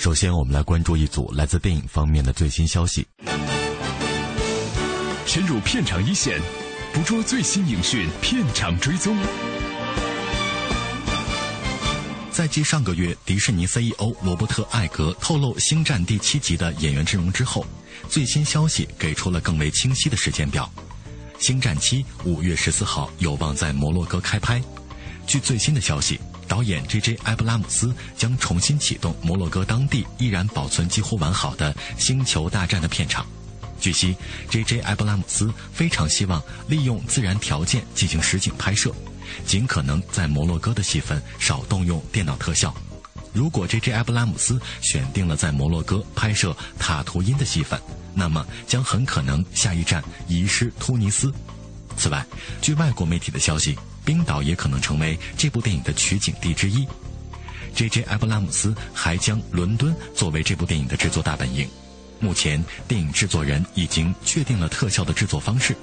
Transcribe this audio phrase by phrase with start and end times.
[0.00, 3.06] 首先，我们来关注一组来自电影方面的最新消息。
[5.26, 6.40] 深入片场一线，
[6.94, 9.14] 捕捉最新影讯，片场追踪。
[12.30, 17.66] 在继上个月迪士尼 CEO 罗伯特·艾格透露《星战》第七集的演员阵容之后，
[18.08, 20.72] 最新消息给出了更为清晰的时间表。
[21.46, 24.62] 《星战七》五月十四号有望在摩洛哥开拍。
[25.26, 26.18] 据最新的消息，
[26.50, 27.16] 导演 J.J.
[27.22, 33.24] 埃布拉姆斯将重新启动摩洛哥当地依然保存几乎完好的《星球大战》的片场。
[33.80, 34.16] 据悉
[34.50, 34.80] ，J.J.
[34.80, 38.92] 埃布拉姆斯非常希望利用自然条件进行实景拍摄，
[39.46, 42.74] 尽可能在摩洛哥的戏份少动用电脑特效。
[43.32, 43.92] 如果 J.J.
[43.92, 47.80] 埃布拉姆斯选定了在摩洛哥拍摄塔图因的戏份，
[48.12, 51.32] 那么将很可能下一站移师突尼斯。
[51.96, 52.26] 此外，
[52.60, 56.86] 据外国媒体的消息，冰岛也可能成为这部电影的取景地之一。
[57.74, 58.02] J.J.
[58.02, 61.68] 艾布拉姆斯还将伦敦作为这部电影的制作大本营。
[62.18, 65.72] 目前，电影制作人已经确定了特效的制作方式。《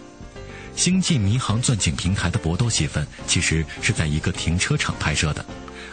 [0.76, 5.44] 星际迷航》钻井平台的搏斗戏份其实是在一个停车场拍摄的，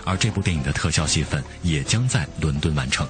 [0.04, 3.08] 而这部电影的特效戏份也将在伦敦完成。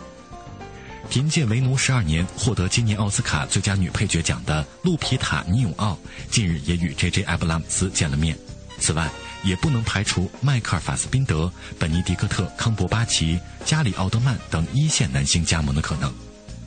[1.10, 5.98] 凭借《为奴十二年》获得今年奥斯卡最佳女配角奖的路皮塔·尼永奥，
[6.30, 7.22] 近日也与 J.J.
[7.24, 8.38] 艾布拉姆斯见了面。
[8.78, 9.08] 此外，
[9.42, 16.12] 也不能排除迈克尔·法斯宾德、本尼迪克特·康伯巴奇、加里·奥德曼等一线男星加盟的可能。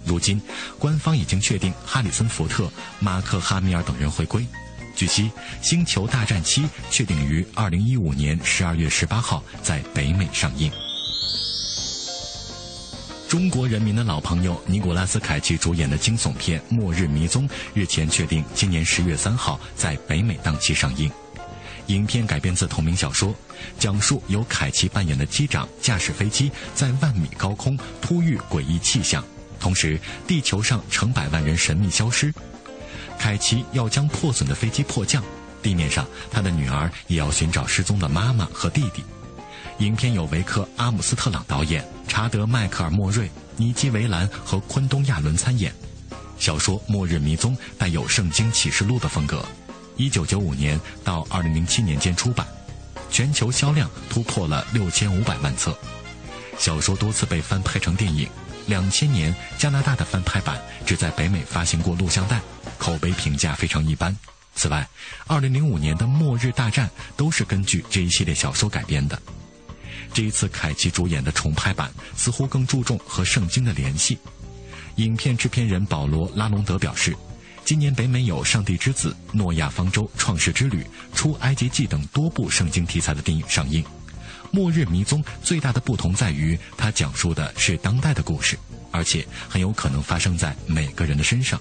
[0.05, 0.41] 如今，
[0.79, 4.45] 官方已经确定哈里森·福特、马克·哈米尔等人回归。
[4.95, 5.23] 据悉，
[5.61, 10.71] 《星球大战七》确定于二零一五年十二月十八号在北美上映。
[13.27, 21.11] 中国人民的老朋友尼古拉斯·凯奇主演的惊悚片《末日迷踪》日前确定今年十月三号在北美档期上映。
[21.87, 23.33] 影片改编自同名小说，
[23.79, 29.23] 讲述由凯奇扮演的机长驾驶飞机在万米高空突遇诡异气象。
[29.59, 32.33] 同时，地球上成百万人神秘消失，
[33.17, 35.23] 凯奇要将破损的飞机迫降。
[35.63, 39.03] 地面上，他的女儿也要寻找失踪的妈妈和弟弟。
[39.79, 45.73] 影片由维克·阿姆斯特朗导演，查德·迈克尔·莫瑞、尼基·维兰和昆东·亚伦参演。
[46.37, 49.43] 小说《末日迷踪》带有《圣经启示录》的风格，
[49.97, 52.47] 一九九五年到二零零七年间出版，
[53.09, 55.77] 全球销量突破了六千五百万册。
[56.57, 58.29] 小说多次被翻拍成电影。
[58.67, 62.41] 两千年，加拿大的翻拍版只在北美发行过录像带，
[62.77, 64.15] 口碑评价非常一般。
[64.55, 64.85] 此外，
[65.25, 69.17] 二零零五年的《末日大战》都是根据这一系列小说改编的。
[70.13, 74.17] 这一次凯奇主演的重拍版似乎更注重和圣经的联系。
[74.95, 77.15] 影片制片人保罗·拉隆德表示，
[77.67, 80.83] 今年北美有《上帝之子》《诺亚方舟》《创世之旅》
[81.13, 83.83] 《出埃及记》等多部圣经题材的电影上映。
[84.51, 88.57] 《末日迷踪》最大的不同在于，它讲述的是当代的故事，
[88.89, 91.59] 而且很有可能发生在每个人的身上。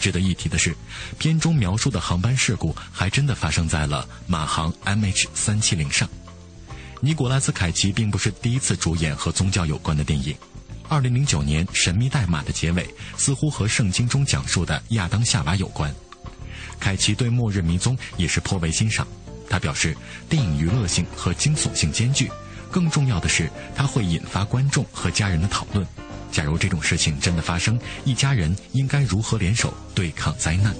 [0.00, 0.74] 值得一提的是，
[1.20, 6.08] 片中描述的航班事故还真的发生在了马航 MH370 上。
[7.00, 10.34] 尼古拉斯·凯奇并不是第一次主演和宗教有关的电影。
[10.88, 15.94] 2009年《神秘代码》的结尾似乎和圣经中讲述的亚当夏娃有关。
[16.80, 19.06] 凯奇对《末日迷踪》也是颇为欣赏。
[19.50, 19.96] 他表示，
[20.28, 22.30] 电影娱乐性和惊悚性兼具，
[22.70, 25.86] 更重要的是，它会引发观众和家人的讨论。
[26.30, 30.74] 假如这种事情真的发生，一家人应该如何联手对抗灾难？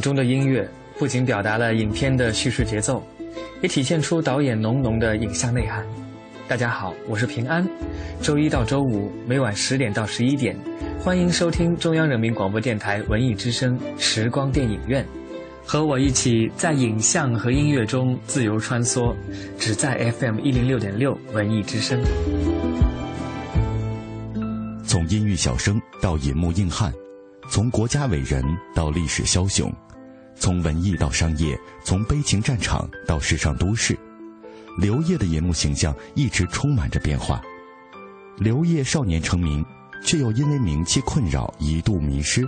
[0.00, 3.02] 中的音乐不仅表达了影片的叙事节奏，
[3.62, 5.86] 也体现出导演浓浓的影像内涵。
[6.48, 7.66] 大家好，我是平安。
[8.22, 10.56] 周一到周五每晚十点到十一点，
[11.00, 15.04] 欢迎收听中央人民广播电台文艺之声时光电影院，
[15.64, 19.14] 和我一起在影像和音乐中自由穿梭，
[19.58, 22.00] 只在 FM 一零六点六文艺之声。
[24.84, 26.92] 从音域小生到银幕硬汉。
[27.48, 28.42] 从国家伟人
[28.74, 29.72] 到历史枭雄，
[30.38, 33.98] 从文艺到商业，从悲情战场到时尚都市，
[34.78, 37.42] 刘烨的银幕形象一直充满着变化。
[38.36, 39.64] 刘烨少年成名，
[40.04, 42.46] 却又因为名气困扰一度迷失。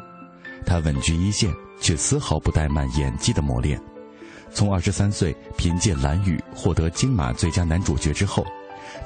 [0.66, 1.50] 他稳居一线，
[1.80, 3.80] 却丝毫不怠慢演技的磨练。
[4.52, 8.46] 从二十三岁凭借《蓝雨》获得金马最佳男主角之后，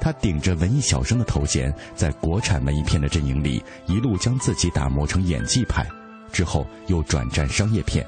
[0.01, 5.85] 他顶着文艺小生的头衔，在国产文艺片的阵营里一路将自己打磨成演技派，
[6.31, 8.05] 之后又转战商业片，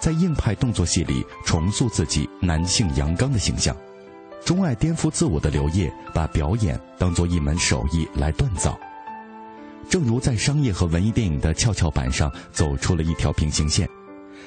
[0.00, 3.76] 在硬派动作戏里重塑自己男性阳刚的形象。
[4.44, 8.76] 钟爱颠覆自我的刘烨，把表演当作一门手艺来锻造。
[9.88, 13.86] 正如在商业和文艺电影的跷跷板上走出了一条平行线，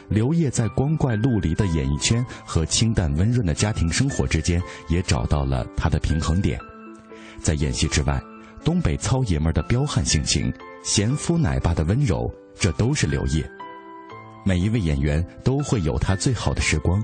[0.09, 6.59] 刘烨在光怪陆离的演艺圈和清淡温润的家庭生活之间也找到了他的平衡点。
[7.41, 8.19] 在演戏之外，
[8.63, 10.51] 东北糙爷们的彪悍性情、
[10.83, 13.47] 贤夫奶爸的温柔，这都是刘烨。
[14.44, 17.04] 每一位演员都会有他最好的时光。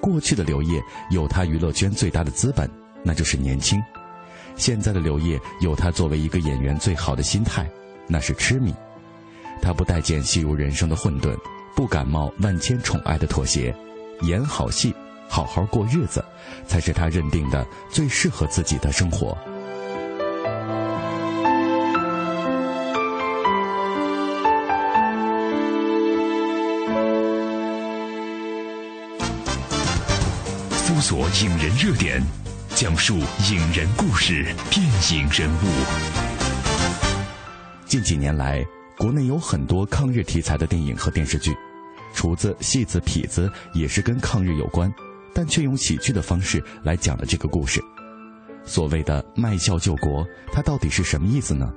[0.00, 0.80] 过去的刘烨
[1.10, 2.70] 有他娱乐圈最大的资本，
[3.02, 3.80] 那就是年轻；
[4.56, 7.68] 现在的刘烨有他作为一个演员最好的心态，
[8.06, 8.72] 那是痴迷。
[9.60, 11.36] 他不待见戏如人生的混沌，
[11.74, 13.74] 不感冒万千宠爱的妥协，
[14.22, 14.94] 演好戏，
[15.28, 16.24] 好好过日子，
[16.66, 19.36] 才是他认定的最适合自己的生活。
[30.98, 32.20] 搜索影人热点，
[32.74, 33.18] 讲述
[33.52, 35.66] 影人故事、电影人物。
[37.86, 38.66] 近几年来，
[38.96, 41.56] 国内有很多抗日题材的电影和电视剧，
[42.12, 44.92] 厨子、戏子、痞子也是跟抗日有关，
[45.32, 47.80] 但却用喜剧的方式来讲了这个故事。
[48.64, 51.72] 所谓的卖笑救国，它到底是什么意思呢？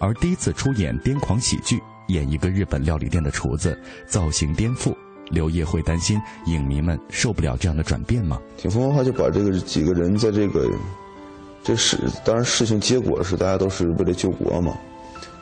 [0.00, 4.92] 而第一次出演癫狂喜剧，演一个日本料理店的厨子，造型颠覆。
[5.30, 8.40] 刘烨会担心影迷们受不了这样的转变吗？
[8.56, 10.70] 挺风的话就把这个几个人在这个
[11.62, 14.76] 这事，当然事情结果是大家都是为了救国嘛。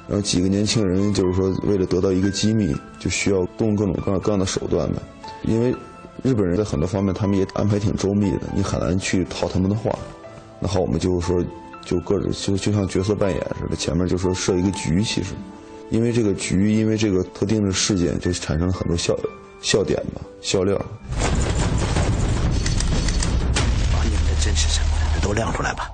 [0.07, 5.01] 然后几个年轻人就是说为了得到一个机密，就需要动各种各样各样的手段呗。
[5.45, 5.75] 因为
[6.23, 9.91] 日本人在很多方面他们也安排挺周密的，你很难去套他们的话。
[10.61, 11.43] 那好，我们就是说
[11.85, 15.35] 就各种就就像角色扮演似的，前面就说设一个局，其实
[15.91, 19.25] 因为这个局，因为这个特定的事件，就产生了很多效应。
[19.65, 20.77] 笑点吧，笑料。
[23.91, 25.89] 把你们的真实身份都亮出来吧。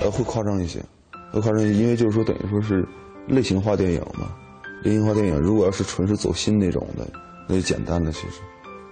[0.00, 0.82] 呃，会夸张一些，
[1.30, 2.82] 会夸张一些，因为就是说，等于说是
[3.26, 4.34] 类型化电影嘛。
[4.82, 7.06] 类型化电影如果要是纯是走心那种的，
[7.46, 8.10] 那就简单了。
[8.12, 8.40] 其实，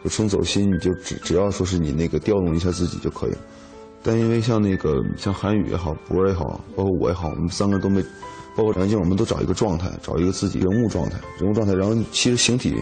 [0.04, 3.38] 就纯走心，你就只只要说是你那个调动一下自己就可以了。
[4.06, 8.00] 但因为像那个像韩宇也好，博儿也好，包括我也好，我们三个人都没，
[8.54, 11.74] 包括梁静，我们都找一个状态，找一个自己人物状态，人物状态。
[11.74, 12.80] 然后其实形体，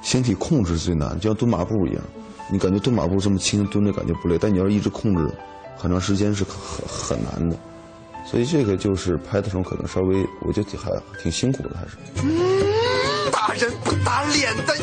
[0.00, 2.02] 形体控制最难，就像蹲马步一样，
[2.50, 5.30] 你感觉蹲马步这么轻，蹲着感觉不累，但你要一直控制
[5.76, 7.56] 很长时间是很很难的。
[8.24, 10.90] 所以这个就是拍的时候可能稍微，我觉得还
[11.22, 11.98] 挺辛苦的，还是。
[12.22, 14.74] 嗯，打人不打脸的，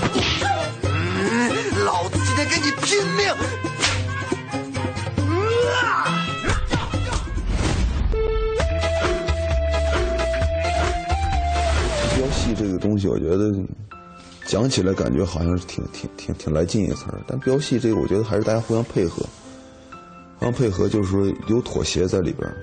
[0.84, 3.95] 嗯，老子今天跟你拼命。
[12.58, 13.54] 这个东西，我觉得
[14.46, 19.24] 讲起来感觉好像是挺挺挺挺来劲一词儿，但飙戏这个，我觉得还是大家互相配合，
[20.40, 22.56] 互相配合就是说有妥协在里边儿，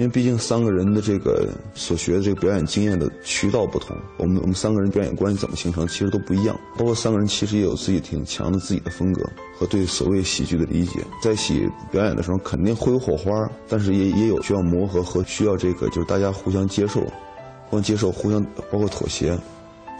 [0.00, 6.58] 因为毕竟三个人的这个所学的这个表演经验的渠道不同，我们我们三个人表演关系怎么形成，其实都不一样。
[6.78, 9.22] 包括三个人其实也有自己挺强的自己的风格
[9.58, 17.02] 和对所谓喜剧的理解，在一起表演的时候肯定会有火花，但是也也有需要磨合和需要这个就是大家互相接受。
[17.68, 18.42] 互相接受，互相
[18.72, 19.38] 包括妥协，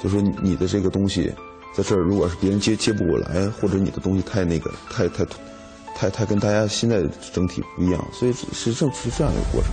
[0.02, 1.30] 就说你的这个东西，
[1.74, 5.26] 在这儿如果是别人接接不过来，或者你的东西太那个太太
[5.94, 9.70] 太太跟大家现在整体不一样，所以是正是这样一个过程。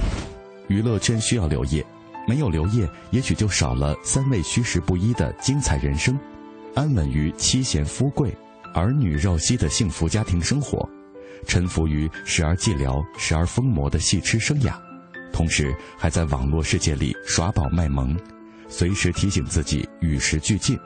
[0.68, 1.86] 娱乐圈需要刘烨，
[2.28, 6.20] 没有刘烨，也许就少了三位虚实不一的精彩人生，
[6.76, 8.36] 安稳于妻贤夫贵、
[8.74, 10.88] 儿女绕膝的幸福家庭生活，
[11.46, 14.74] 沉浮于时而寂寥、时而疯魔的戏痴生涯。
[15.32, 18.18] 同时，还在网络世界里耍宝卖萌，
[18.68, 20.78] 随时提醒自己与时俱进。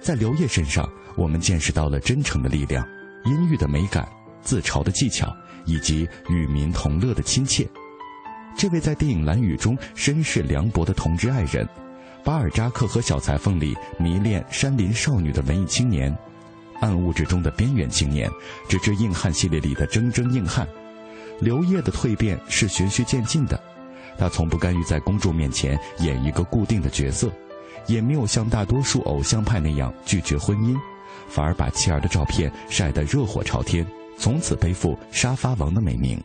[0.00, 2.86] 在刘烨身上，我们见识到了真诚的力量、
[3.24, 4.08] 阴郁的美感、
[4.42, 7.68] 自嘲的技巧，以及与民同乐的亲切。
[8.56, 11.64] 这位在电影《蓝雨》中身世凉薄的同志爱人，
[12.24, 16.12] 《巴尔扎克和小裁缝》里迷恋山林少女的文艺青年，
[16.80, 18.28] 《暗物质中的边缘青年》，
[18.68, 20.66] 直至硬汉系列里的铮铮硬汉，
[21.40, 23.60] 刘烨的蜕变是循序渐进的。
[24.18, 27.30] 他从不甘于在公众面前演一个固定的角色，
[27.86, 30.76] 也没有像大多数偶像派那样拒绝婚姻，
[31.28, 33.86] 反而把妻儿的照片晒得热火朝天，
[34.18, 36.20] 从此背负“沙发王”的美名。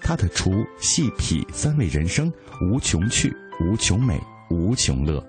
[0.00, 4.20] 他的厨、戏、痞三位人生无穷趣、无穷美、
[4.50, 5.24] 无穷乐。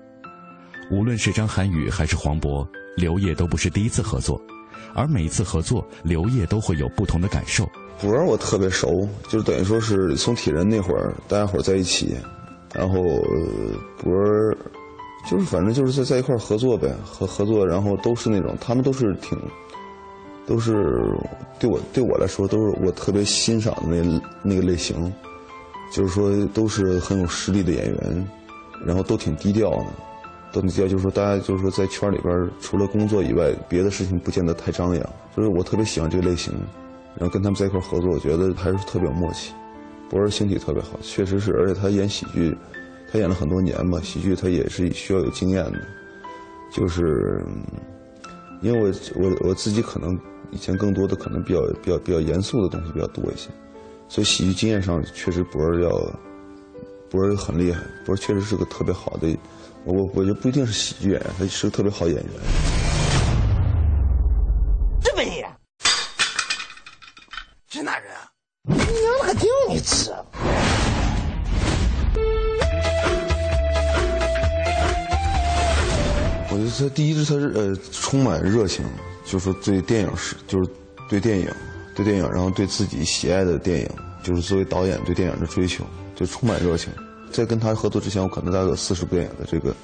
[0.90, 4.40] 无论是张涵予还是黄渤，刘烨都不是第一次合作，
[4.94, 7.66] 而每一次合作，刘烨都会有不同的感受。
[8.00, 12.16] 博儿我特别熟，就等于说是从体人那会儿，大家伙在一起，
[12.74, 12.96] 然后
[14.02, 14.58] 博儿
[15.30, 19.38] 就是反正就是在在一块儿合作呗，合合作，然后都是那种他们都是挺，
[20.46, 20.72] 都是
[21.58, 25.12] 对我对我来说都是我特别欣赏的那那个类型，
[25.92, 28.28] 就是说都是很有实力的演员，
[28.84, 29.86] 然后都挺低调的，
[30.52, 35.02] 都挺低调，就是说大家就是说在圈里边除了工作以外，别的事情不见得太张扬，
[35.36, 36.52] 就是我特别喜欢这个类型。
[37.16, 39.52] 然后跟他们在一块合作，我觉得还是特别有默契。
[40.10, 42.56] 博儿形体特别好，确实是，而且他演喜剧，
[43.10, 45.78] 他演了很多年嘛，喜剧他也是需要有经验的。
[46.72, 47.40] 就是
[48.62, 50.18] 因为我我我自己可能
[50.50, 53.48] 以前更多的可能比较比较比较严肃的东西比较多一些，
[54.08, 55.90] 所以喜剧经验上确实博儿要
[57.10, 59.36] 博儿很厉害，博儿确实是个特别好的，
[59.84, 62.26] 我我觉得不一定是喜剧演员，他是个特别好演员。
[65.02, 65.46] 这么野，
[67.68, 68.28] 这哪人啊？
[68.66, 70.10] 你娘了个腚你吃！
[76.50, 78.84] 我觉得他第一是他是呃充满热情，
[79.24, 80.70] 就是说对电影是就是
[81.08, 81.48] 对电影
[81.94, 83.88] 对电影，然后对自己喜爱的电影，
[84.22, 86.92] 就是作为导演对电影的追求，就充满热情。
[87.30, 89.74] 在跟他合作之前，我可能大概有四十部电影的这个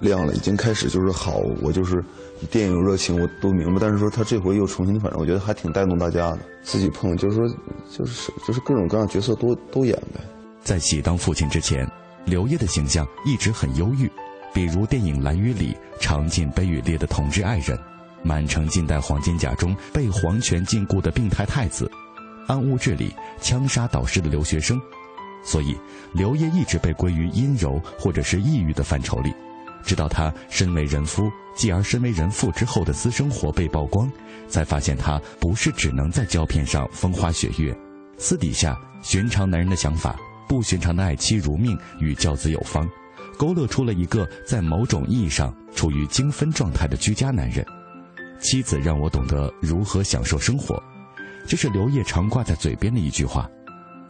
[0.00, 2.02] 量了，已经开始就是好，我就是
[2.50, 3.78] 电影热情我都明白。
[3.80, 6.38] 但是说他这回又重新，反正我觉得还挺带动大家的。
[6.62, 7.46] 自己碰就是说
[7.90, 10.20] 就是就是各种各样角色都都演呗。
[10.62, 11.86] 在戏当父亲之前，
[12.24, 14.10] 刘烨的形象一直很忧郁，
[14.54, 17.76] 比如电影《蓝雨》里尝尽悲与烈的同志爱人，
[18.24, 21.84] 《满城尽带黄金甲》中被皇权禁锢的病态太子，
[22.48, 24.80] 《暗物质》里枪杀导师的留学生。
[25.44, 25.76] 所以，
[26.14, 29.32] 刘烨一直被归于阴柔或者是抑郁的范畴里。
[29.84, 34.10] 直到他身为人夫，继而身为人父之后的私生活被曝光，
[34.48, 37.76] 才发现他不是只能在胶片上风花雪月，
[38.16, 40.16] 私底下寻常男人的想法，
[40.48, 42.88] 不寻常的爱妻如命与教子有方，
[43.36, 47.62] 勾勒出了一个在某种意义上处于精分状态的居家男人。
[48.44, 50.80] 妻子让我懂得如何享受生活，
[51.48, 53.48] 这是刘烨常挂在嘴边的一句话。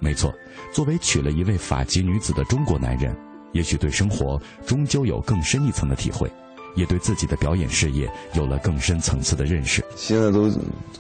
[0.01, 0.35] 没错，
[0.73, 3.17] 作为娶了一位法籍女子的中国男人，
[3.53, 6.29] 也许对生活终究有更深一层的体会，
[6.75, 9.85] 也对自己的表演事业有了更深层次的认识。
[9.95, 10.51] 现在都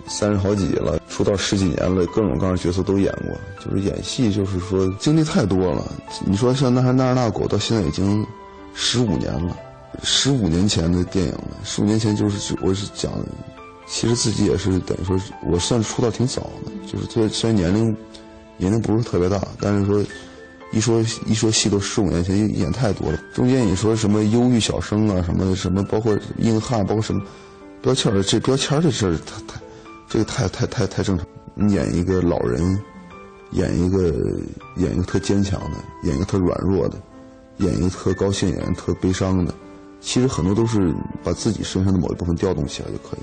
[0.06, 3.64] 三十好几了，出道十几年了，各种各样的角色都演过。
[3.64, 5.84] 就是演戏，就是说经历太多了。
[6.24, 8.24] 你说像《那还那那狗》，到现在已经
[8.74, 9.56] 十五年了，
[10.02, 11.56] 十五年前的电影了。
[11.62, 13.12] 十五年前就是我是讲，
[13.86, 17.96] 其实自己也是等于说，我算出道挺早的，就是虽虽然年龄
[18.56, 20.04] 年龄不是特别大，但是说
[20.72, 23.18] 一说一说戏都十五年前演太多了。
[23.32, 27.22] 中间你说什么忧郁小生啊，什么什么，包括硬汉，包括什么
[27.80, 29.60] 标签，这标签这事儿，太太
[30.08, 31.26] 这个太太太太正常。
[31.54, 32.80] 你演一个老人，
[33.52, 34.12] 演一个
[34.76, 37.00] 演一个特坚强的，演一个特软弱的，
[37.58, 39.54] 演一个特高兴，演一个特悲伤的，
[40.04, 40.94] 其实很多都是
[41.24, 43.20] 把自己身上的某一部分调动起来就可以。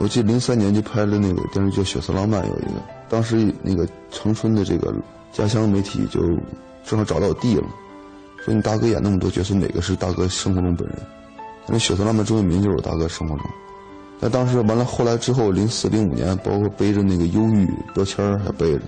[0.00, 4.92] 我记得零三年就拍了那个电视剧《血色浪漫》，有一个，当时那个长春的这个
[5.30, 6.20] 家乡媒体就
[6.84, 7.68] 正好找到我弟了，
[8.42, 10.98] 说你大哥演那么多角色，哪个是大哥生活中本人？
[11.68, 13.44] 那《血色浪漫》中文名就是我大哥生活中。
[14.18, 18.80] 但当时完了，后来之后零四零五年，包括背着那个忧郁标签还背着，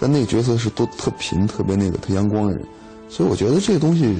[0.00, 2.64] 但那个角色是都特贫、特别那个特阳光的人，
[3.10, 4.16] 所以我觉得这个东西，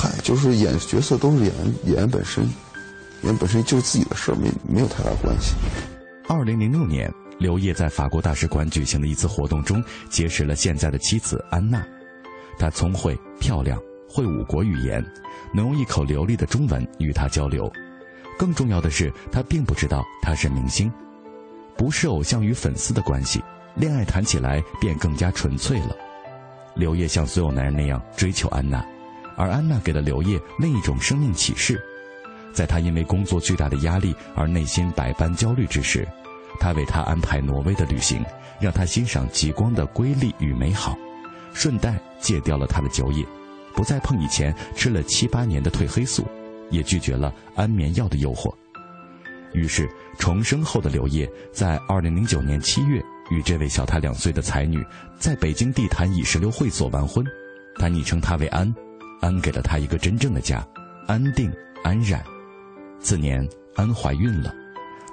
[0.00, 1.52] 嗨，就是演角色都是演
[1.86, 2.44] 演员本身。
[2.44, 5.56] 演员本身就自己的事儿，没没有太大关系。
[6.28, 11.84] 二零零六年，刘烨在法国大使馆举行的一次活动中，结识了现在的妻子安娜。
[12.60, 13.76] 她聪慧、漂亮，
[14.08, 15.04] 会五国语言，
[15.52, 17.68] 能用一口流利的中文与他交流。
[18.38, 20.92] 更重要的是，他并不知道他是明星，
[21.76, 23.42] 不是偶像与粉丝的关系，
[23.74, 25.96] 恋爱谈起来便更加纯粹了。
[26.76, 28.86] 刘烨像所有男人那样追求安娜，
[29.38, 31.80] 而安娜给了刘烨另一种生命启示。
[32.52, 36.06] 在他因为工作巨大的压力而内心百般焦虑之时，
[36.58, 38.24] 他为他安排挪威的旅行，
[38.60, 40.98] 让他欣赏极光的瑰丽与美好，
[41.54, 43.24] 顺带戒掉了他的酒瘾，
[43.74, 46.26] 不再碰以前吃了七八年的褪黑素，
[46.70, 48.52] 也拒绝了安眠药的诱惑。
[49.54, 54.84] 于是重生后的刘烨在二零零九年七月与这位小他两岁的才女
[55.18, 57.24] 在北京地坛乙石榴会所完婚，
[57.76, 58.74] 他昵称她为安，
[59.20, 60.66] 安给了他一个真正的家，
[61.06, 61.52] 安定。
[61.84, 62.22] 安然。
[63.00, 64.52] 次年，安怀孕了，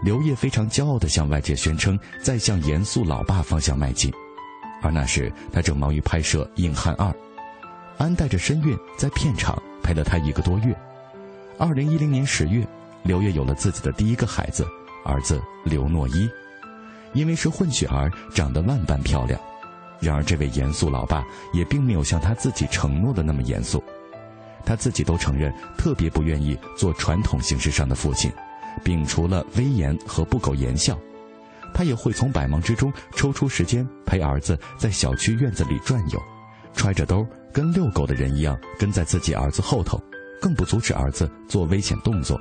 [0.04, 4.12] 刘烨非常骄傲地向外界宣称在向严肃老爸方向迈进。
[4.82, 7.08] 而那时，他正忙于拍摄《硬汉二》，
[7.98, 10.76] 安带着身孕在片场陪了他一个多月。
[11.60, 12.68] 二零一零年十月，
[13.04, 14.66] 刘烨有了自己的第一个孩子，
[15.06, 16.28] 儿子刘诺一。
[17.14, 19.40] 因为是混血儿，长得万般漂亮。
[20.02, 23.82] 然而，这位严肃老爸也并没有像他自己承诺的那么严肃。
[24.66, 28.32] 他自己都承认，特别不愿意做传统形式上的父亲，
[28.84, 30.98] 摒除了威严和不苟言笑。
[31.74, 36.20] 他也会从百忙之中抽出时间陪儿子在小区院子里转悠，
[36.74, 40.02] 揣着兜跟遛狗的人一样跟在自己儿子后头，
[40.42, 42.40] 更不阻止儿子做危险动作，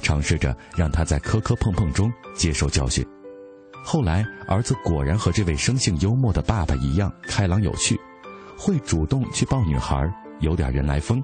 [0.00, 3.04] 尝试着让他在磕磕碰碰中接受教训。
[3.84, 7.98] 后来，儿子果然和这位生性幽默的爸爸一样开朗有趣，
[8.56, 10.08] 会主动去抱女孩，
[10.40, 11.22] 有点人来疯，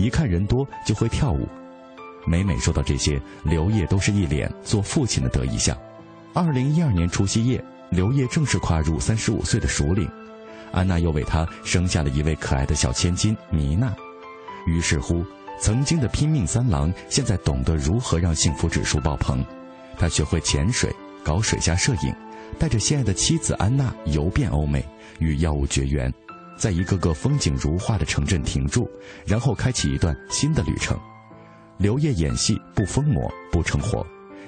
[0.00, 1.48] 一看人多就会跳舞。
[2.26, 5.76] 每每说到这些，刘烨都是一脸做父亲的得意相。
[6.34, 10.08] 二零一二年除夕夜，刘烨正式跨入三十五岁的熟龄，
[10.70, 13.94] 安娜又为他生下了一位可爱的小千金米娜。
[14.66, 15.24] 于是乎，
[15.58, 19.44] 曾经的拼命三郎现在懂得如何让幸福指数爆棚。
[19.98, 22.14] 他学会潜水，搞水下摄影，
[22.58, 24.84] 带着心爱的妻子安娜游遍欧美，
[25.18, 26.12] 与药物绝缘，
[26.60, 28.88] 在一个个风景如画的城镇停住，
[29.26, 30.96] 然后开启一段新的旅程。
[31.78, 34.06] 刘烨演戏不疯魔不成活。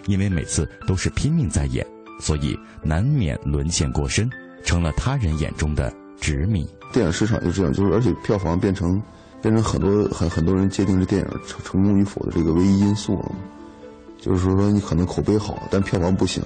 [0.09, 1.87] 因为每次都是拼命在演，
[2.19, 4.28] 所以难免沦陷过深，
[4.64, 6.69] 成了他人眼中的执迷。
[6.92, 9.00] 电影市场就这样，就是而且票房变成
[9.40, 13.33] 变成很多很很多人界定这电影成成功与否的这个唯一因素了。
[14.19, 16.42] 就是说，你可能口碑好，但票房不行，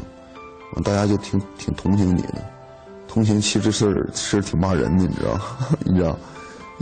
[0.84, 2.44] 大家就挺挺同情你的。
[3.16, 5.40] 同情其实是是挺骂人的，你知道？
[5.86, 6.18] 你知道？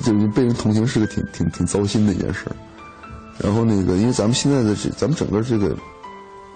[0.02, 2.46] 就是被人同情是个挺挺挺糟心的一件事。
[3.38, 5.76] 然后那个，因为咱们现在的这咱们整个这个。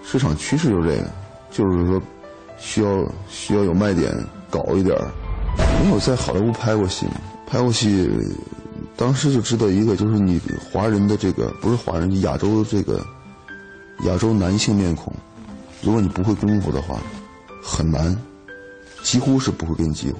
[0.01, 1.09] 市场趋势就是这个，
[1.51, 2.01] 就是说，
[2.57, 4.11] 需要需要有卖点，
[4.49, 5.07] 搞一点儿。
[5.83, 7.05] 因为我在好莱坞拍过戏，
[7.45, 8.09] 拍过戏，
[8.95, 13.05] 当时就知道一个，就是你华人的这个不是华人，亚洲这个
[14.05, 15.13] 亚洲男性面孔，
[15.81, 16.97] 如果你不会功夫的话，
[17.61, 18.17] 很难，
[19.03, 20.17] 几乎是不会给你机会。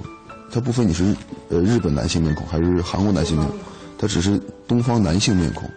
[0.52, 1.14] 他不分你是
[1.48, 3.56] 呃日本男性面孔还是韩国男性面孔，
[3.98, 5.70] 他只是东方男性面孔，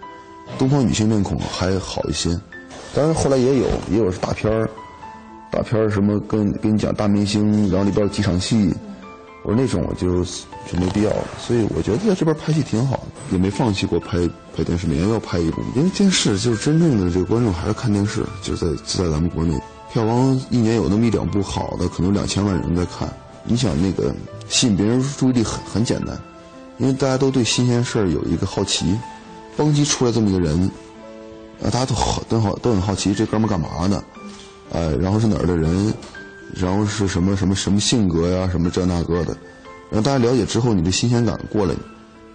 [0.58, 2.30] 东方女性面孔还好一些。
[2.96, 4.70] 当然，后来也有，也有是大片儿，
[5.52, 8.74] 大片儿什么跟跟你讲大明星，然后里边有几场戏，
[9.44, 11.28] 我说那种我就就没必要了。
[11.40, 14.18] 所以我觉得在这边拍戏挺好，也没放弃过拍
[14.56, 15.62] 拍电视，每年要拍一部。
[15.76, 19.60] 因为电视就是真正的这个观众还是看电视，就在就在咱们国内，
[19.94, 23.08] 票房一年有那么一两部好的，可能两千万人在看。
[23.44, 24.12] 你想那个
[24.50, 26.20] 吸引别人注意力很很简单，
[26.80, 28.98] 因为大家都对新鲜事儿有一个好奇，
[29.56, 30.60] 邦基出来这么一个人。
[31.62, 34.04] 啊，大家都好，都好，都很好奇这哥们干嘛呢？
[34.72, 35.94] 哎，然后是哪儿的人？
[36.56, 38.50] 然后是什么什么什么性格呀？
[38.52, 39.38] 什么这那个的？
[39.92, 41.76] 然后大家了解之后，你的新鲜感过来，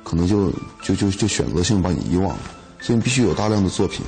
[0.05, 0.49] 可能就
[0.81, 2.39] 就就就选择性把你遗忘了。
[2.81, 4.07] 所以你必须有大量的作品。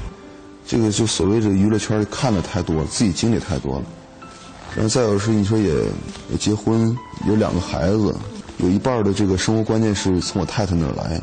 [0.70, 3.84] 这个就所谓的娱乐圈看的太多了，自己经历太多了。
[4.76, 5.74] 然后再有是你说也
[6.30, 8.14] 也结婚，有两个孩子，
[8.58, 11.20] 有一半的这个生活观念是从我太太那儿来。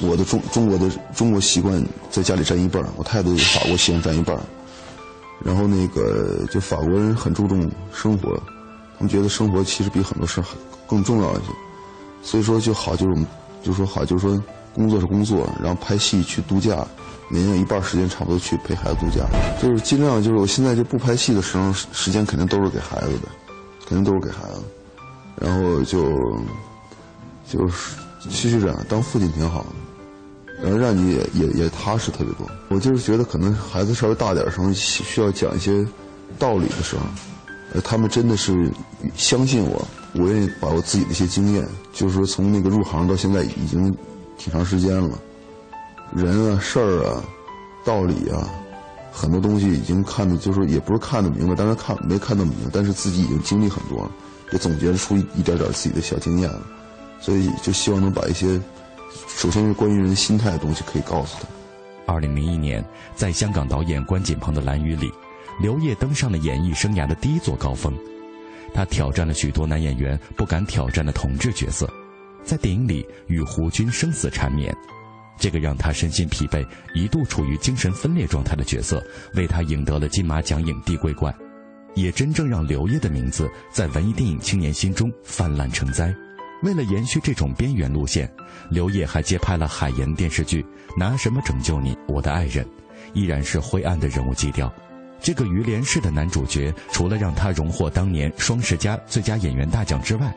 [0.00, 4.38] 我的中中国的中国习惯在家里占一半，我太太法国习惯占一半。
[5.42, 8.40] 然后那个就法国人很注重生活，
[8.96, 10.40] 他们觉得生活其实比很多事
[10.86, 11.50] 更重要一些。
[12.22, 13.26] 所以说就好就是
[13.64, 14.40] 就说好就是说
[14.76, 16.86] 工作是工作，然后拍戏去度假，
[17.30, 19.24] 每年有一半时间差不多去陪孩子度假，
[19.60, 23.28] 就是尽量就是我现在就不拍戏的时候时间肯定都是给孩子的，
[23.88, 24.62] 肯定都是给孩子，
[25.40, 26.12] 然后就
[27.50, 27.96] 就是
[28.28, 29.66] 继续这样当父亲挺好的。
[30.62, 32.50] 然后让你也也也踏实特别多。
[32.68, 35.86] 我就是觉得，可能孩子稍微大点的时候，需要讲一些
[36.38, 38.72] 道理的时候，他们真的是
[39.14, 41.62] 相信我，我愿意把我自己的一些经验，
[41.92, 43.94] 就是说从那个入行到现在已经
[44.38, 45.18] 挺长时间了，
[46.14, 47.24] 人啊、事儿啊、
[47.84, 48.48] 道理啊，
[49.12, 54.10] 很多东西已经看的，就是也不是看得明白，当然看没看得明白，但是自己已经经历很多了，
[54.52, 56.62] 也总结出一点点自己的小经验了，
[57.20, 58.60] 所以就希望能把一些。
[59.28, 62.12] 首先是关于人心态的东西，可以告诉他。
[62.12, 65.10] 二零零一年，在香港导演关锦鹏的《蓝雨》里，
[65.60, 67.92] 刘烨登上了演艺生涯的第一座高峰。
[68.74, 71.90] 他挑战了许多男演员不敢挑战的统治角色，
[72.46, 74.72] 在电影里与胡军生死缠绵，
[75.36, 79.04] 这个让他身心疲惫、一度处于精神分裂状态的角色，
[79.34, 81.34] 为他赢得了金马奖影帝桂冠，
[81.96, 86.14] 也真正让刘烨的名字在文艺电影青年心中泛滥成灾。
[86.62, 88.30] 为了延续这种边缘路线，
[88.70, 90.62] 刘烨还接拍了海岩电视剧
[90.96, 92.64] 《拿什么拯救你，我的爱人》，
[93.12, 94.72] 依然是灰暗的人物基调。
[95.20, 100.34] 这个于连式的男主角，除了让他荣获当年双十佳最佳演员大奖之外，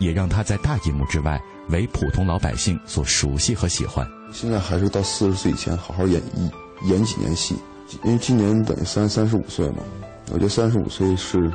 [0.00, 4.04] 也让他在大荧幕之外为普通老百姓所熟悉和喜欢。
[4.32, 7.54] 现在还是到四十岁以前好好演一演几年戏，
[8.02, 9.82] 因为今年等于三三十五岁嘛，
[10.32, 11.50] 我觉得三十五岁是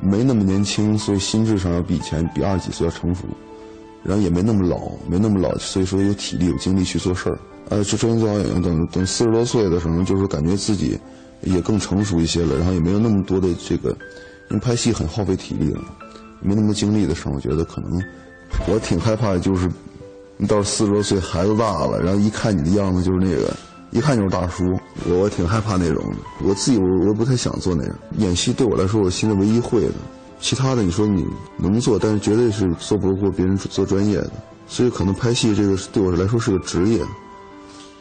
[0.00, 3.24] 没那么年轻，所以心智上要比以前比二十几岁要成熟，
[4.04, 7.38] 然后也没那么老，没那么老，所以说有体力有精力去做事儿。
[7.70, 10.98] 呃，这周星做导演员等等四十多岁的时候，就是感觉自己
[11.42, 13.90] 也更成熟一些了，然后也没有那么多的这个，
[14.50, 15.80] 因为拍戏很耗费体力的，
[16.40, 18.02] 没那么多精力的时候，我觉得可能
[18.66, 19.70] 我挺害怕，就是
[20.36, 23.54] 你到四十多岁孩子大了，然后一看你的样子就是那个，
[23.90, 26.16] 一看就是大叔，我挺害怕那种的。
[26.42, 29.94] 我自己我我不太想做那样，演戏对我来说，我现在唯一会的，
[30.40, 34.30] 其他的你说你能做，但是绝对是做不过别人做专业的，
[34.66, 37.02] 所以可能拍戏这个对我来说是个职业。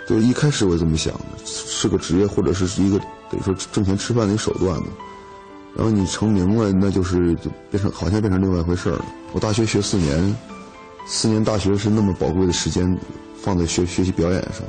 [0.07, 2.97] 对，一开始我也这么想的，是个职业或者是一个
[3.29, 4.87] 等于说挣钱吃饭的一个手段嘛。
[5.77, 9.05] 然后你成名了，那就是就变成好像变成另外一回事了。
[9.31, 10.35] 我大学学四年，
[11.05, 12.97] 四年大学是那么宝贵的时间
[13.39, 14.63] 放在学学习表演上，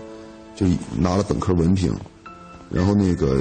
[0.55, 0.67] 就
[0.99, 1.91] 拿了本科文凭，
[2.71, 3.41] 然后那个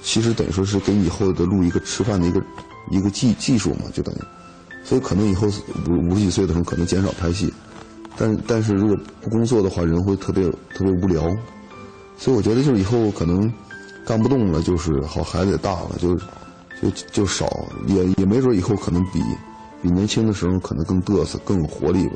[0.00, 2.40] 其实等于说是给以后的路一个吃饭的一个
[2.88, 4.18] 一个技技术嘛，就等于，
[4.84, 5.48] 所以可能以后
[5.88, 7.52] 五五十几岁的时候可能减少拍戏。
[8.16, 11.22] 但但是如果不工作的话，人会特别特别无聊，
[12.16, 13.52] 所以我觉得就是以后可能
[14.06, 16.24] 干不动了，就是好孩子也大了，就是
[16.82, 17.46] 就就少，
[17.86, 19.22] 也也没准以后可能比
[19.80, 22.14] 比年轻的时候可能更嘚瑟，更有活力吧。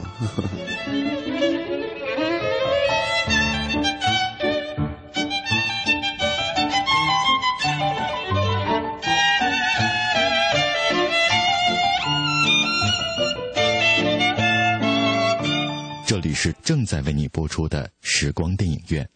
[16.05, 19.09] 这里是正在为你播出的时光电影院，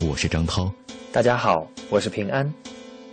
[0.00, 0.72] 我是张涛。
[1.12, 2.50] 大家好，我是平安。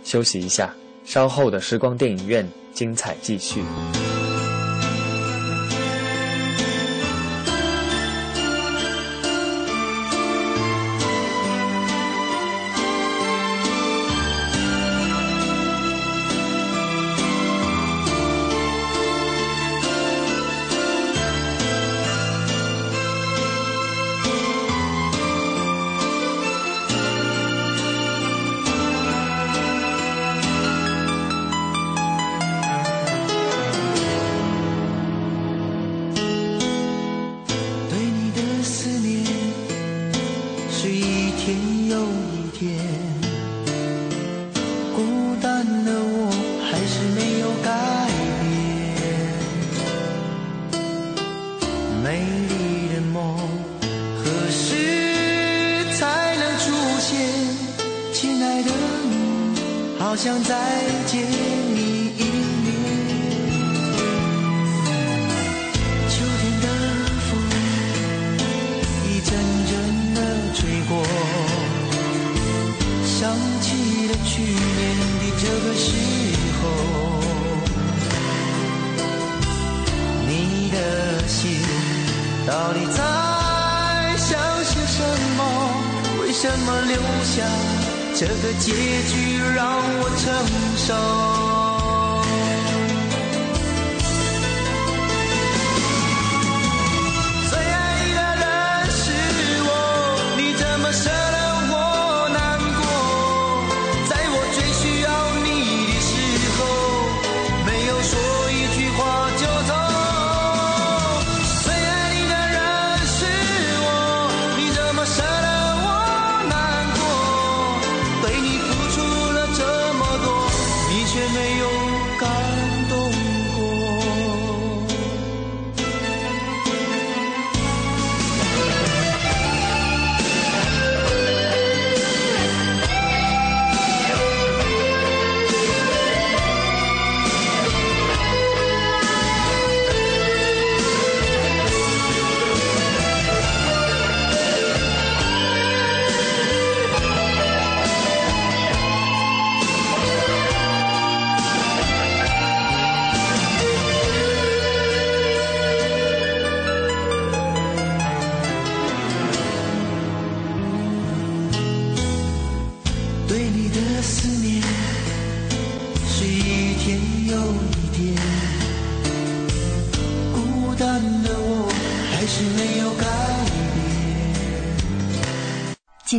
[0.04, 3.62] 休息一下，稍后的时光电影院精彩继续。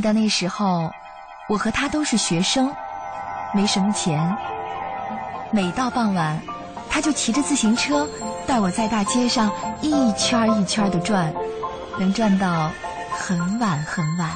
[0.03, 0.91] 得那时候，
[1.49, 2.71] 我和他都是学生，
[3.55, 4.37] 没什么钱。
[5.49, 6.39] 每到傍晚，
[6.89, 8.07] 他就骑着自行车
[8.45, 9.49] 带我在大街上
[9.81, 11.33] 一圈一圈的转，
[11.97, 12.69] 能转到
[13.11, 14.29] 很晚很晚。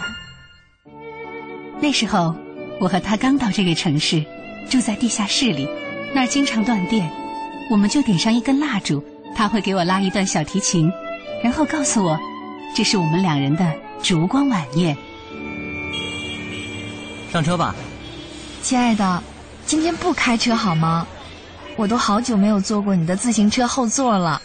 [1.82, 2.34] 那时候，
[2.80, 4.26] 我和他刚到这个城市，
[4.70, 5.68] 住在地下室里，
[6.16, 7.12] 那儿经常断电，
[7.70, 9.04] 我们就点上一根蜡烛，
[9.36, 10.90] 他会给我拉一段小提琴，
[11.44, 12.18] 然后告诉我，
[12.74, 14.96] 这是我们两人的烛光晚宴。
[17.32, 17.76] 上车吧，
[18.64, 19.22] 亲爱的，
[19.66, 21.06] 今天不开车好吗？
[21.76, 24.42] 我都好久没有坐过你的自行车后座了。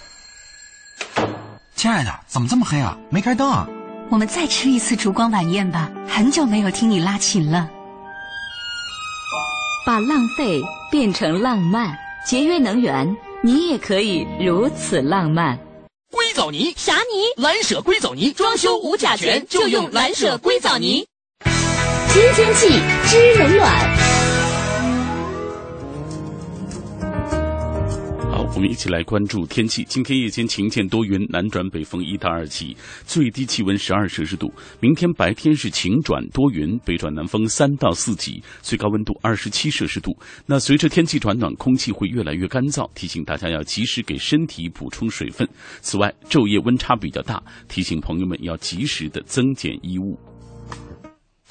[1.76, 2.98] 亲爱的，怎么这么黑啊？
[3.08, 3.66] 没开灯啊？
[4.10, 7.70] 我们再吃一次烛光晚宴吧，很久没有听你拉琴了。
[9.86, 15.58] 把浪费变成浪漫，节约能源，你也可以如此浪漫。
[16.10, 17.42] 硅藻泥啥泥？
[17.42, 21.06] 蓝舍硅藻泥，装修无甲醛就用蓝舍硅藻泥。
[22.12, 22.68] 新天气
[23.06, 23.96] 知冷暖。
[28.30, 29.82] 好，我们一起来关注天气。
[29.88, 34.52] 今天夜间晴间多云，南转北风一到二级，最低气温十二摄氏度。
[34.78, 40.14] 明天白天是晴转多云，北转南风三到四级，最高温度二十七摄氏度。
[40.44, 45.48] 那随着天气转暖，空气会越来越干燥，提醒大家要及时给身体补充水分。
[45.80, 50.14] 此外，昼夜温差比较大，提醒朋友们要及时的增减衣物。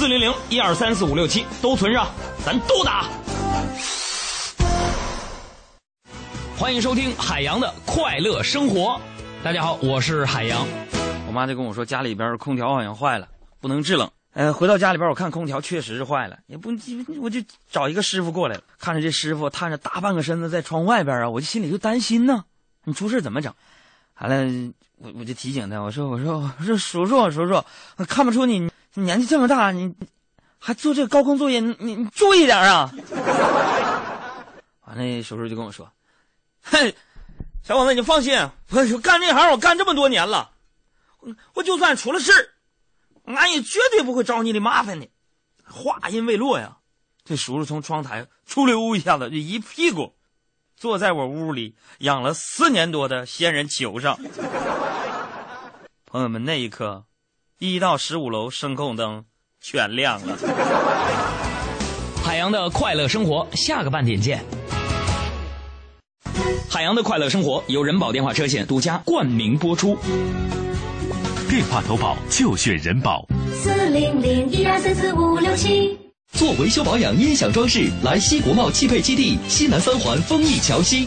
[0.00, 2.10] 四零零一二三四五六七都存上，
[2.42, 3.06] 咱都打。
[6.56, 8.98] 欢迎收听海洋的快乐生活。
[9.44, 10.66] 大家好，我是海洋。
[11.26, 13.28] 我妈就跟我说，家里边空调好像坏了，
[13.60, 14.10] 不能制冷。
[14.32, 16.70] 呃，回到家里边，我看空调确实是坏了，也不，
[17.20, 17.38] 我就
[17.70, 18.62] 找一个师傅过来了。
[18.78, 22.42] 看着这师傅探着大半个身子在窗外边啊，我就心里就担心呢。
[22.84, 23.52] 你出事怎么整？
[24.18, 27.62] 完了，我我就提醒他，我说我说我说叔叔叔叔，
[28.06, 29.94] 看不出你你年纪这么大，你
[30.58, 32.92] 还做这个高空作业，你你注意点啊。
[34.86, 35.90] 完了，叔叔就跟我说。
[36.60, 36.94] 嘿，
[37.62, 38.36] 小伙子，你放心，
[38.70, 40.50] 我干这行我干这么多年了，
[41.54, 42.32] 我就算出了事
[43.26, 45.08] 俺也绝对不会找你的麻烦的。
[45.64, 46.78] 话音未落呀，
[47.24, 50.16] 这叔叔从窗台出溜一下子，就一屁股
[50.76, 54.18] 坐在我屋里养了四年多的仙人球上。
[56.06, 57.04] 朋友们，那一刻，
[57.62, 59.22] 一到十五楼声控灯
[59.60, 60.34] 全亮了。
[62.24, 64.42] 海洋的快乐生活，下个半点见。
[66.70, 69.98] 海洋的快乐生活由人保电话车险独家冠名播出。
[71.50, 73.26] 电话投保就选人保。
[73.52, 75.98] 四零零一二三四五六七。
[76.32, 81.06] 做维修保养、音响装饰，来西国贸汽配基地西南三环丰益桥西。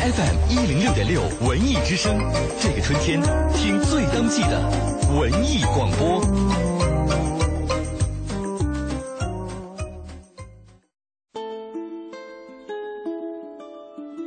[0.00, 2.18] FM 一零六点六文艺之声，
[2.58, 3.20] 这个春天
[3.52, 4.58] 听最当季的
[5.14, 6.22] 文艺广播。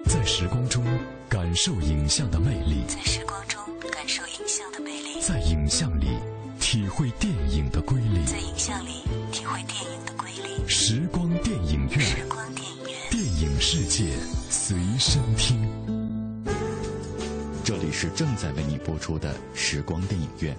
[0.05, 0.85] 在时光中
[1.27, 2.52] 感受影像的魅力
[19.03, 20.55] 出的时光电影院，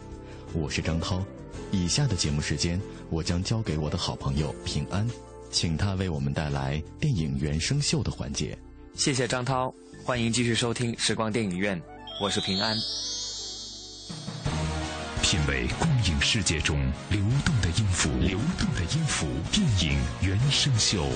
[0.53, 1.25] 我是张涛。
[1.71, 2.79] 以下的节目时间，
[3.09, 5.09] 我将交给我的好朋友平安，
[5.51, 8.57] 请他为我们带来电影原声秀的环节。
[8.93, 11.81] 谢谢张涛，欢迎继续收听时光电影院，
[12.21, 12.77] 我是平安。
[15.23, 16.79] 品味光影世界中
[17.09, 21.09] 流动的音符，流动的音符，电影原声秀。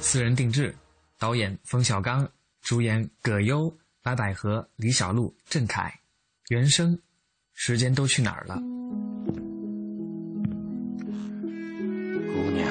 [0.00, 0.72] 私人定制，
[1.18, 2.30] 导演冯小刚，
[2.62, 5.92] 主演葛优、白百合、李小璐、郑恺，
[6.48, 6.98] 原声。
[7.54, 8.56] 时间都去哪儿了？
[12.34, 12.68] 姑娘，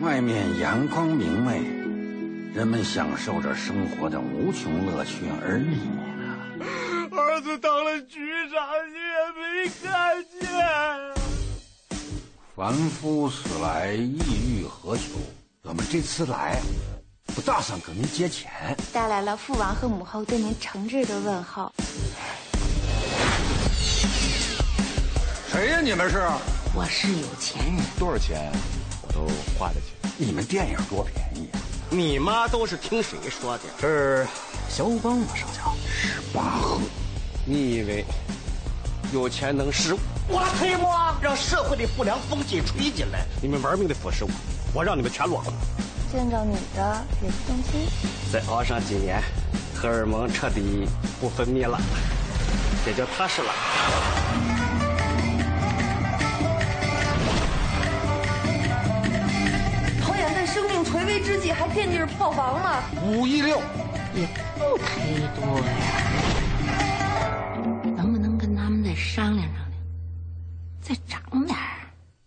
[0.00, 1.60] 外面阳光明媚，
[2.54, 6.22] 人们享受着生活的无穷乐趣而你呢。
[7.10, 10.40] 儿子当了局长，你也没看见。
[12.54, 15.18] 凡夫死来意欲何求？
[15.62, 16.60] 我们这次来，
[17.34, 18.48] 不打算跟您借钱，
[18.92, 21.72] 带来了父王和母后对您诚挚的问候。
[25.50, 25.80] 谁呀？
[25.80, 26.24] 你们是？
[26.74, 27.84] 我是有钱人。
[27.98, 28.52] 多少钱，
[29.02, 29.26] 我都
[29.58, 30.14] 花得起。
[30.16, 31.58] 你们电影多便宜啊！
[31.90, 33.64] 你妈都是听谁说的？
[33.80, 34.24] 是
[34.68, 35.26] 肖邦吗？
[35.34, 36.80] 上校是巴赫。
[37.44, 38.04] 你以为
[39.12, 39.92] 有钱能使
[40.28, 43.26] 我推磨，让社会的不良风气吹进来？
[43.42, 44.30] 你们玩命的腐蚀我，
[44.72, 45.52] 我让你们全落后。
[46.14, 47.88] 见着你的也不动心。
[48.32, 49.20] 再熬上几年，
[49.74, 50.86] 荷尔蒙彻底
[51.20, 51.76] 不分泌了，
[52.86, 53.48] 也就踏实了。
[60.00, 62.70] 导演在生命垂危之际还惦记着票房呢，
[63.04, 63.60] 五一六
[64.14, 66.03] 也不忒多呀，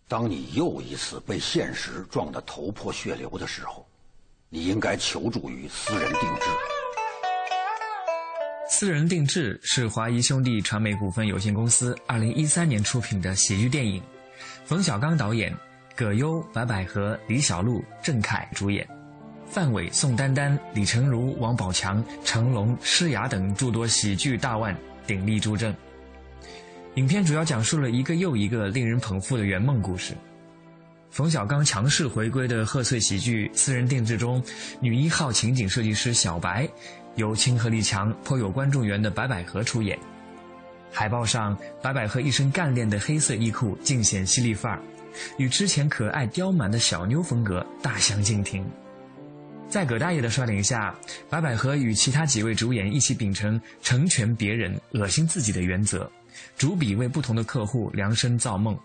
[0.08, 3.86] 当你又一次被现实撞得头破血流的时候，
[4.48, 6.46] 你应该求助于私人定制。
[8.70, 14.02] 私人定制是华谊兄弟传媒股份有限公司二零一三年出品的喜剧电影，
[14.64, 15.54] 冯小刚导演。
[15.94, 18.88] 葛优、白百合、李小璐、郑恺主演，
[19.46, 25.74] 范伟、宋丹丹、李成儒、王宝强、成龙、施雅等诸多喜剧大腕鼎力助阵。
[26.98, 30.14] 影片主要讲述了一个又一个令人捧腹的圆梦故事。
[31.12, 34.42] 冯小刚强势回归的贺岁喜剧《私人定制》中，
[34.80, 36.68] 女一号情景设计师小白，
[37.14, 39.96] 由亲和力强、颇有观众缘的白百合出演。
[40.90, 44.82] 海报上，白百合一身干练的黑色衣裤，尽显犀利范儿。
[45.36, 48.68] 与之前可爱刁蛮的小妞风格大相径庭，
[49.68, 50.92] 在葛大爷的率领下，
[51.30, 56.10] 白百合与其他几位主演一起秉承成全别人、恶心自己的原则，
[56.56, 58.78] 逐笔为不同的客户量身造梦，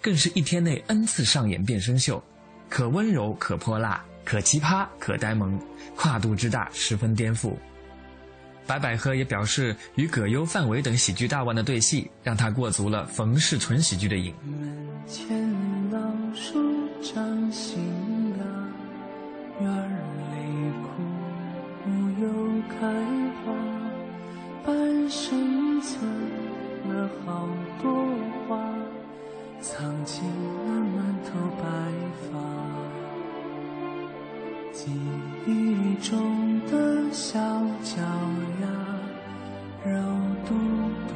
[0.00, 2.22] 更是一天内 n 次上演变身秀，
[2.68, 5.58] 可温柔可泼辣，可奇葩可呆萌，
[5.96, 7.54] 跨度之大十分颠覆。
[8.66, 14.34] 白百合也表示，与葛优、范伟等喜剧大腕的对戏，让他过足了冯氏纯喜剧的瘾。
[19.60, 20.36] 院里
[20.84, 20.88] 枯
[21.84, 21.90] 木
[22.22, 22.24] 又
[22.68, 22.76] 开
[23.42, 23.46] 花，
[24.64, 25.98] 半生存
[26.88, 27.46] 了好
[27.82, 27.92] 多
[28.48, 28.58] 话，
[29.60, 31.28] 藏进了满头
[31.60, 31.64] 白
[32.24, 32.32] 发。
[34.72, 34.90] 记
[35.46, 37.38] 忆中的小
[37.82, 38.00] 脚
[38.62, 38.66] 丫，
[39.84, 39.90] 肉
[40.46, 40.54] 嘟
[41.08, 41.10] 嘟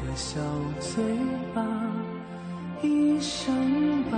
[0.00, 0.40] 的小
[0.80, 1.02] 嘴
[1.54, 1.62] 巴，
[2.82, 4.16] 一生把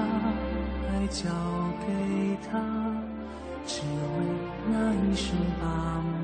[0.92, 1.28] 爱交
[1.86, 2.60] 给他，
[3.66, 3.86] 只为
[4.70, 5.66] 那一声爸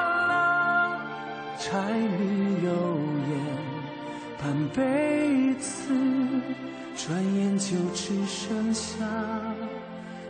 [1.61, 3.39] 柴米油盐
[4.39, 5.93] 半辈子。
[7.03, 9.03] 转眼就只剩下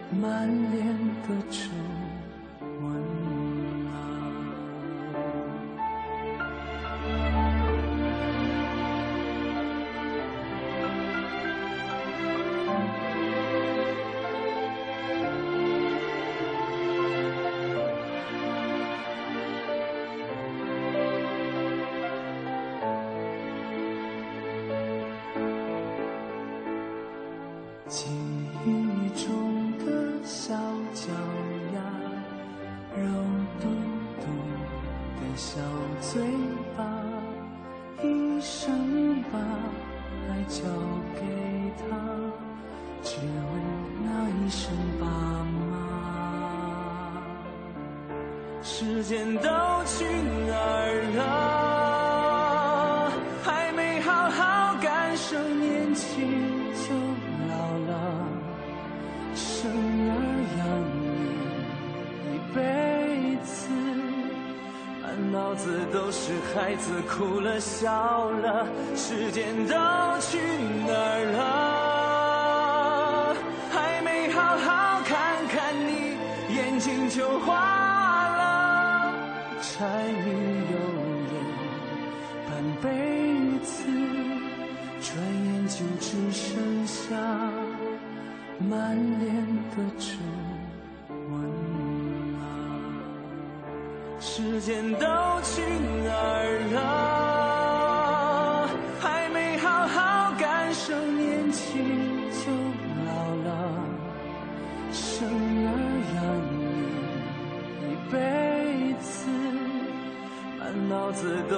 [0.10, 0.88] 满脸
[1.28, 1.68] 的皱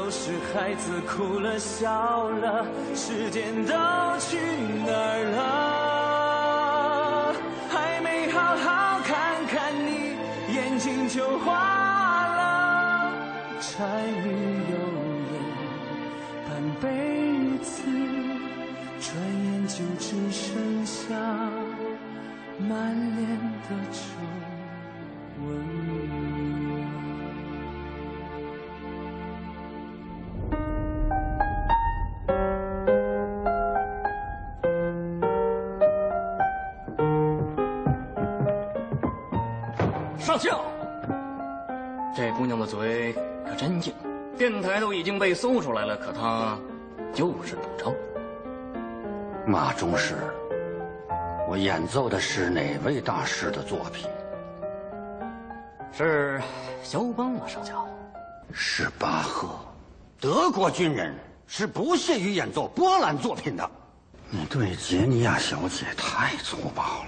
[0.04, 3.72] 都是孩子哭了笑了，时间都
[4.20, 4.36] 去
[4.86, 5.24] 哪儿
[7.32, 7.34] 了？
[7.70, 10.18] 还没好好看看你，
[10.54, 11.56] 眼睛就花
[12.36, 13.14] 了，
[13.62, 14.28] 柴米
[14.72, 14.76] 油
[40.44, 40.62] 上校，
[42.14, 43.14] 这姑娘的嘴
[43.48, 43.94] 可真硬，
[44.38, 46.58] 电台都已经被搜出来了，可她
[47.14, 47.94] 就是不招。
[49.48, 50.16] 马中士。
[51.48, 54.10] 我演奏的是哪位大师的作品？
[55.94, 56.42] 是
[56.82, 57.88] 肖邦吗，上校？
[58.52, 59.50] 是巴赫。
[60.20, 61.16] 德国军人
[61.48, 63.70] 是不屑于演奏波兰作品的。
[64.30, 67.08] 你对杰尼亚小姐太粗暴了。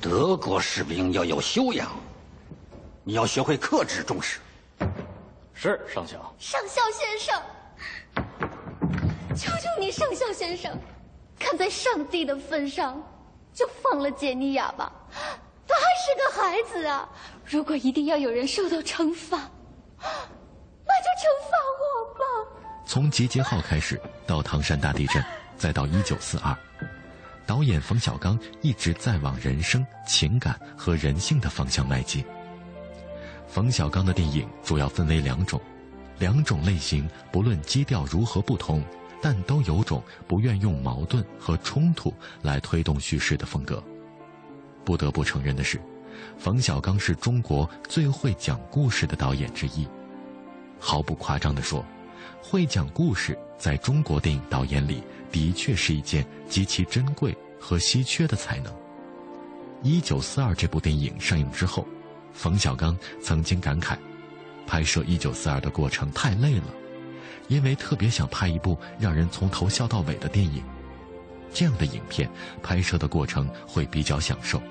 [0.00, 1.88] 德国士兵要有修养，
[3.04, 4.38] 你要学会克制重视。
[5.54, 6.34] 是上校。
[6.38, 7.42] 上校先生，
[9.36, 10.76] 求求你，上校先生，
[11.38, 13.02] 看在上帝的份上。
[13.54, 14.90] 就放了杰尼亚吧，
[15.68, 17.06] 他还是个孩子啊！
[17.44, 19.36] 如果一定要有人受到惩罚，
[19.98, 22.24] 那就惩罚我吧。
[22.86, 25.22] 从集结号开始，到唐山大地震，
[25.58, 26.56] 再到一九四二，
[27.46, 32.24] 导演冯小刚一直在往人生、情感和人性的方向迈进。
[33.52, 35.60] 冯小刚的电影主要分为两种，
[36.18, 38.82] 两种类型不论基调如何不同。
[39.20, 43.80] 但都有种不愿用矛盾和冲突来推动叙事的风格。
[44.84, 45.80] 不得不承认的是，
[46.38, 49.86] 冯小刚是中国最会讲故事的导演之一。
[50.80, 51.84] 毫不夸张地说，
[52.42, 58.74] 会讲故事在中国电影导演里的确是一件极其珍贵和稀缺的才能。
[59.82, 61.86] 一九四二这部电影上映之后，
[62.32, 63.96] 冯小刚曾经感慨，
[64.66, 66.64] 拍摄一九四二的过程太累了。
[67.48, 70.62] 因为特别想拍一部让人从头笑到尾的电影，
[71.52, 72.30] 这样的影片
[72.62, 74.62] 拍摄的过程会比较享受。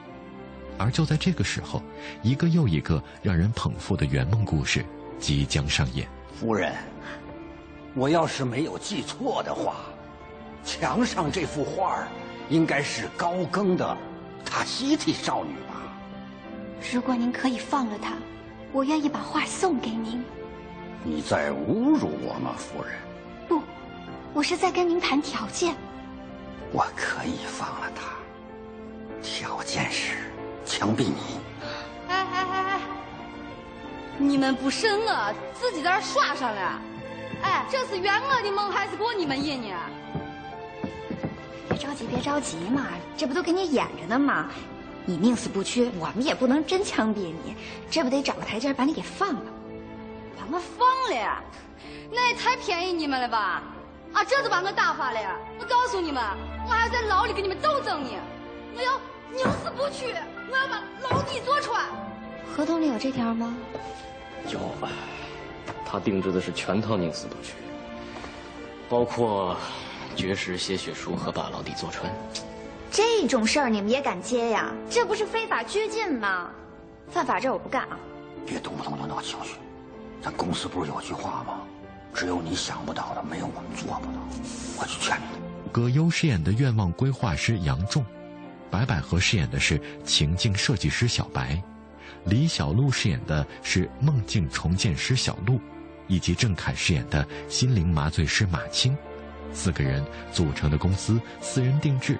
[0.77, 1.83] 而就在这个时候，
[2.23, 4.83] 一个又一个让人捧腹的圆梦故事
[5.19, 6.07] 即将上演。
[6.33, 6.73] 夫人，
[7.93, 9.75] 我要是没有记错的话，
[10.63, 12.07] 墙上这幅画
[12.49, 13.95] 应该是高更的
[14.47, 15.51] 《塔西提少女》？
[16.89, 18.13] 如果您可以放了他，
[18.71, 20.23] 我愿意把画送给您。
[21.03, 22.93] 你在侮辱我吗，夫人？
[23.47, 23.61] 不，
[24.33, 25.75] 我是在跟您谈条件。
[26.71, 28.01] 我可以放了他，
[29.21, 30.17] 条件是
[30.65, 31.39] 枪毙你。
[32.07, 32.79] 哎哎哎哎！
[34.17, 36.81] 你们不审我，自己在这耍上了。
[37.41, 39.75] 哎，这是圆我的梦还是过你们瘾呢？
[41.69, 44.49] 别着急，别着急嘛，这不都给你演着呢吗？
[45.05, 47.55] 你宁死不屈，我们也不能真枪毙你，
[47.89, 49.41] 这不得找个台阶把你给放了。
[50.37, 51.41] 把我放了呀，
[52.11, 53.63] 那也太便宜你们了吧？
[54.13, 55.19] 啊，这都把我打发了！
[55.59, 56.21] 我告诉你们，
[56.65, 58.09] 我还要在牢里跟你们斗争呢！
[58.75, 58.99] 我要
[59.33, 60.13] 宁死不屈，
[60.51, 61.85] 我要把牢底坐穿。
[62.53, 63.55] 合同里有这条吗？
[64.49, 64.59] 有，
[65.85, 67.53] 他定制的是全套宁死不屈，
[68.89, 69.55] 包括
[70.15, 72.11] 绝食写血书和把牢底坐穿。
[72.91, 74.69] 这种事儿你们也敢接呀？
[74.89, 76.51] 这不是非法拘禁吗？
[77.09, 77.97] 犯法这我不干啊！
[78.45, 79.55] 别动不动就闹情绪。
[80.21, 81.61] 咱公司不是有句话吗？
[82.13, 84.19] 只有你想不到的，没有我们做不到。
[84.77, 85.23] 我去劝你。
[85.71, 88.03] 葛优饰演的愿望规划师杨仲，
[88.69, 91.63] 白百合饰演的是情境设计师小白，
[92.25, 95.61] 李小璐饰演的是梦境重建师小璐，
[96.07, 98.97] 以及郑恺饰演的心灵麻醉师马青，
[99.53, 102.17] 四个人组成的公司私人定制，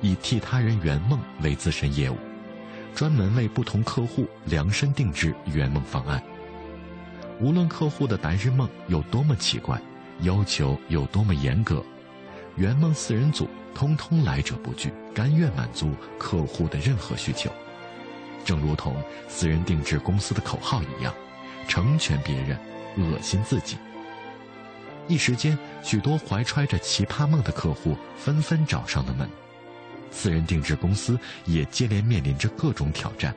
[0.00, 2.16] 以替他人圆梦为自身业务，
[2.94, 6.22] 专门为不同客户量身定制圆梦方案。
[7.40, 9.80] 无论客户的白日梦有多么奇怪，
[10.20, 11.82] 要求有多么严格，
[12.56, 17.50] 圆梦四人组通通来者不拒，甘愿满足客户的任何需求。
[18.44, 18.96] 正如同
[19.28, 21.14] 私人定制公司的口号一样，
[21.68, 22.58] 成全别人，
[22.96, 23.76] 恶心自己。
[25.08, 29.28] 一时间，许多怀揣着奇葩梦的客户纷纷找上了门，
[30.10, 33.34] 私人定制公司也接连面临着各种挑战。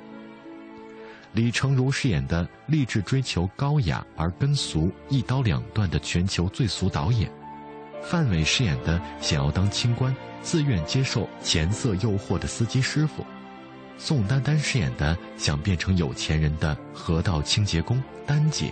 [1.34, 7.28] 李成儒饰演的立志追求高雅而跟俗一刀两断的全球最俗导演，
[8.04, 13.26] 范伟饰演的想要当清官、自愿接受钱色诱惑的司机师傅，
[13.98, 18.72] 宋丹丹饰演的想变成有钱人的河道清洁工丹姐，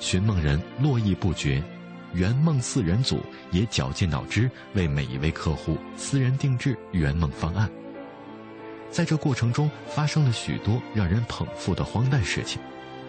[0.00, 1.62] 寻梦人络绎不绝。
[2.14, 7.68] 圆梦四人组也绞尽脑汁为每一位客户私人定制圆梦方案。
[8.90, 12.60] 在这过程中发生了许多让人捧腹的荒诞事情，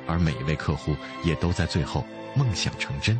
[0.06, 0.93] 而每一位客户
[1.24, 3.18] 也都在最后梦想成真。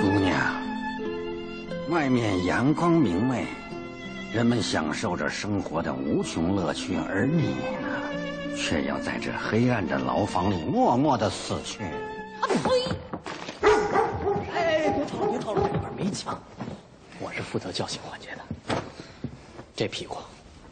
[0.00, 0.40] 姑娘，
[1.90, 3.44] 外面阳光明媚，
[4.32, 7.48] 人们享受着生活的无穷乐趣，而你
[7.82, 8.05] 呢，
[8.56, 11.84] 却要在这黑暗的牢房里默默的死去。
[11.84, 12.70] 啊呸！
[14.54, 16.42] 哎，别吵了，别吵了，这里边没枪，
[17.20, 18.82] 我是负责叫醒环节的。
[19.74, 20.18] 这屁股，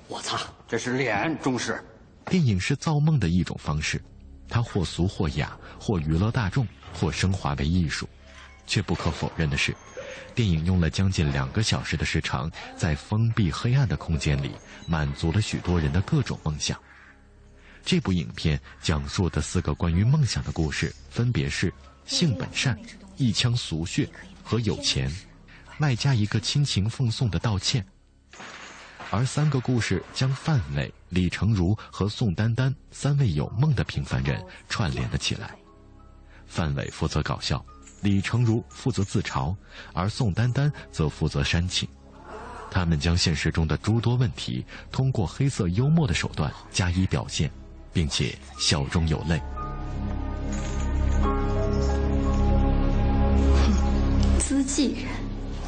[0.09, 0.41] 我擦！
[0.66, 1.82] 这是脸，中士。
[2.26, 4.03] 电影是造梦的一种方式，
[4.49, 8.09] 它或俗或雅，或娱乐大众，或升华为艺术。
[8.66, 9.76] 却不可否认的是，
[10.35, 14.53] 电影用了将近两个小时的时长，在封闭黑暗的空间里，
[14.89, 16.78] 满足了许多人的各种梦想。
[17.85, 21.72] 这部影片讲述的四个关于梦想的故事，分别是
[22.07, 22.78] 性本善、
[23.18, 24.09] 一腔俗血
[24.43, 25.14] 和有钱，
[25.80, 27.85] 外加一个亲情奉送的道歉。
[29.11, 35.55] 而三个故事将范伟、李成儒和宋丹丹三位有梦的平凡人串联了起来。
[36.47, 37.64] 范伟负责搞笑，
[38.01, 39.55] 李成儒负责自嘲，
[39.93, 41.87] 而宋丹丹则负责煽情。
[42.70, 47.49] 他们将现实中的诸多问题，通过黑色幽默的手段加以表现，
[47.95, 49.40] 并且笑中有泪。
[54.40, 55.09] 自己人，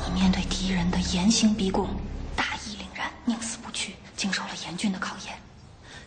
[0.05, 1.89] 你面对敌人的严刑逼供，
[2.35, 5.35] 大义凛然，宁死不屈，经受了严峻的考验。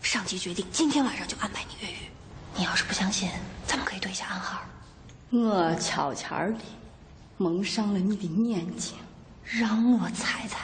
[0.02, 1.98] 上级决定今天晚上就安排你越狱。
[2.56, 3.30] 你要是不相信，
[3.66, 4.62] 咱们可以对一下暗号。
[5.30, 6.58] 我悄悄的
[7.38, 8.96] 蒙上了你的眼睛，
[9.44, 10.58] 让我猜猜，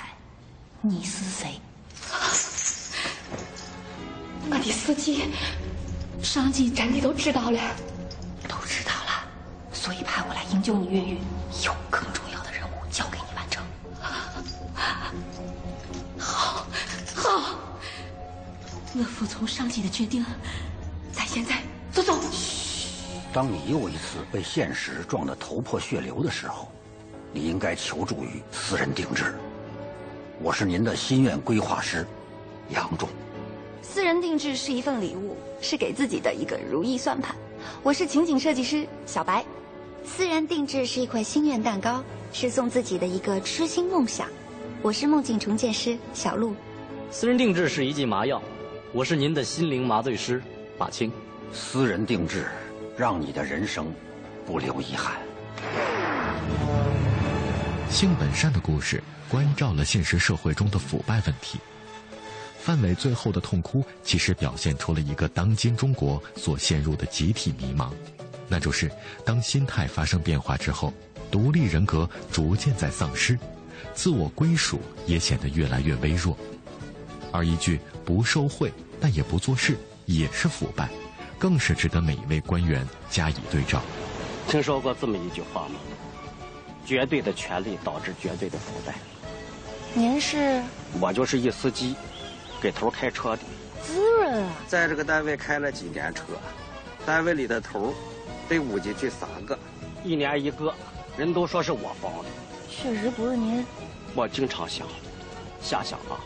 [0.82, 1.60] 你是谁？
[4.50, 5.26] 我的司机，
[6.22, 7.60] 上级真的都知道了，
[8.48, 9.28] 都知道了，
[9.74, 11.18] 所以派我来营救你越狱。
[11.64, 13.64] 有更重要的任务交给你完成。
[16.18, 16.66] 好，
[17.16, 17.60] 好，
[18.94, 20.24] 我服从上级的决定。
[21.12, 22.20] 咱现在走走。
[23.34, 26.72] 当你又一次被现实撞得头破血流的时候，
[27.34, 29.36] 你应该求助于私人定制。
[30.40, 32.06] 我是您的心愿规划师，
[32.70, 33.10] 杨仲。
[33.88, 37.36] 私人定制是一份礼物，是给自己的一个如意算盘。
[37.84, 39.46] 我是情景设计师小白。
[40.04, 44.28] 私人定制是一块心愿蛋糕，是送自己的一个痴心梦想。
[44.82, 46.56] 我是梦境重建师小鹿。
[47.12, 48.42] 私人定制是一剂麻药，
[48.92, 50.42] 我是您的心灵麻醉师
[50.80, 51.12] 马青。
[51.54, 52.48] 私人定制，
[52.98, 53.86] 让你的人生
[54.48, 55.16] 不留遗憾。
[57.90, 61.60] 性本善的故事关照了现实社会中的腐败问题。
[62.66, 67.92] 范伟最后的痛哭，其实表现出了一个当今中国所陷入的集体迷茫，
[68.48, 68.92] 那就是
[69.24, 70.92] 当心态发生变化之后，
[71.30, 73.38] 独立人格逐渐在丧失，
[73.94, 76.36] 自我归属也显得越来越微弱。
[77.32, 80.90] 而一句不受贿但也不做事，也是腐败，
[81.38, 83.80] 更是值得每一位官员加以对照。
[84.48, 85.76] 听说过这么一句话吗？
[86.84, 88.96] 绝对的权力导致绝对的腐败。
[89.94, 90.64] 您是？
[91.00, 91.96] 我就是一司机，
[92.66, 93.44] 给头开车的。
[93.84, 94.52] 滋润啊！
[94.68, 96.24] 在这个单位开了几年车，
[97.06, 97.94] 单位里的头
[98.50, 99.56] 得捂进去三个，
[100.04, 100.74] 一年一个，
[101.16, 102.30] 人都说是我放的。
[102.68, 103.64] 确实不是您。
[104.16, 104.88] 我经常想，
[105.62, 106.18] 想想啊，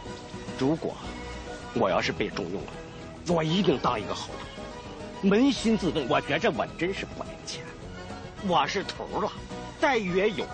[0.58, 0.96] 如果
[1.74, 2.72] 我要是被重用了，
[3.28, 4.30] 我一定当一个好
[5.22, 5.28] 头。
[5.28, 7.66] 扪心自问，我觉着我真是不爱钱。
[8.48, 9.30] 我是头了，
[9.82, 10.46] 待遇也有，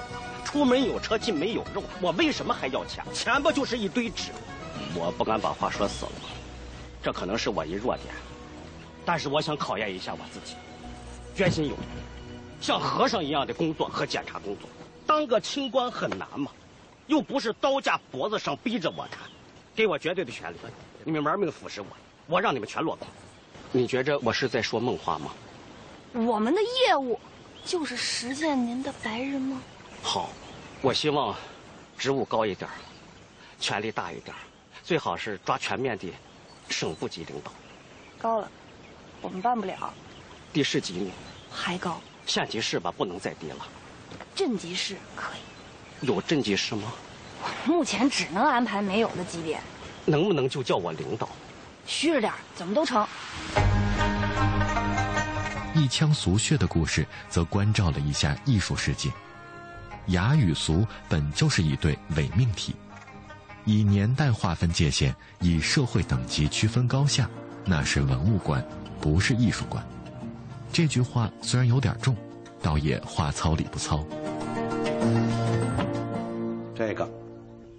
[0.43, 3.05] 出门有车，进门有肉，我为什么还要钱？
[3.13, 4.31] 钱不就是一堆纸？
[4.95, 6.11] 我不敢把话说死了，
[7.03, 8.13] 这可能是我一弱点，
[9.05, 10.55] 但是我想考验一下我自己，
[11.35, 11.75] 决心有，
[12.61, 14.69] 像和尚一样的工作和检查工作，
[15.05, 16.51] 当个清官很难吗？
[17.07, 19.19] 又不是刀架脖子上逼着我干，
[19.75, 20.57] 给我绝对的权利，
[21.03, 21.87] 你们玩命腐蚀我，
[22.25, 23.07] 我让你们全落空。
[23.71, 25.31] 你觉着我是在说梦话吗？
[26.13, 27.19] 我们的业务
[27.65, 29.59] 就是实现您的白日梦。
[30.01, 30.29] 好，
[30.81, 31.35] 我希望
[31.97, 32.69] 职务高一点，
[33.59, 34.35] 权力大一点，
[34.85, 36.13] 最好是抓全面的
[36.69, 37.51] 省部级领导。
[38.19, 38.47] 高了，
[39.19, 39.91] 我们办不了。
[40.53, 41.11] 地市级呢？
[41.49, 41.99] 还高。
[42.27, 43.67] 县级市吧，不能再低了。
[44.35, 46.05] 镇级市可以。
[46.05, 46.93] 有镇级市吗？
[47.65, 49.59] 目前只能安排没有的级别。
[50.05, 51.27] 能不能就叫我领导？
[51.87, 53.07] 虚着点，怎么都成。
[55.73, 59.11] 一腔俗血的故事，则关照了一下艺术世界。
[60.07, 62.75] 雅与俗本就是一对伪命题，
[63.65, 67.27] 以年代划分界限，以社会等级区分高下，
[67.65, 68.63] 那是文物观，
[69.01, 69.83] 不是艺术观。
[70.71, 72.15] 这句话虽然有点重，
[72.61, 74.05] 倒也话糙理不糙。
[76.75, 77.09] 这个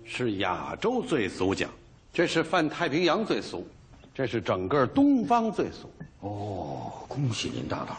[0.04, 1.70] 是亚洲最俗奖，
[2.12, 3.64] 这是泛太平洋最俗，
[4.12, 5.92] 这是整个东方最俗。
[6.20, 7.96] 哦，恭喜您大大，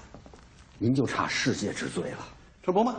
[0.78, 2.18] 您就差世界之最了，
[2.62, 2.96] 这不吗？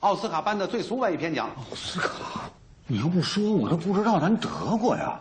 [0.00, 1.48] 奥斯卡颁的最俗外语片奖。
[1.48, 2.48] 奥斯卡，
[2.90, 5.20] 你又不说我都不知道咱得过呀，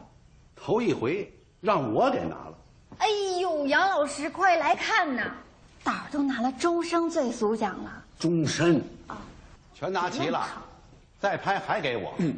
[0.56, 2.54] 头一回让我给拿了。
[3.00, 3.08] 哎
[3.42, 5.30] 呦，杨老师，快来看呐，
[5.84, 7.92] 胆儿都拿了终生最俗奖了。
[8.18, 9.18] 终身啊，
[9.74, 10.48] 全拿齐了，
[11.20, 12.34] 再拍还给我，嗯，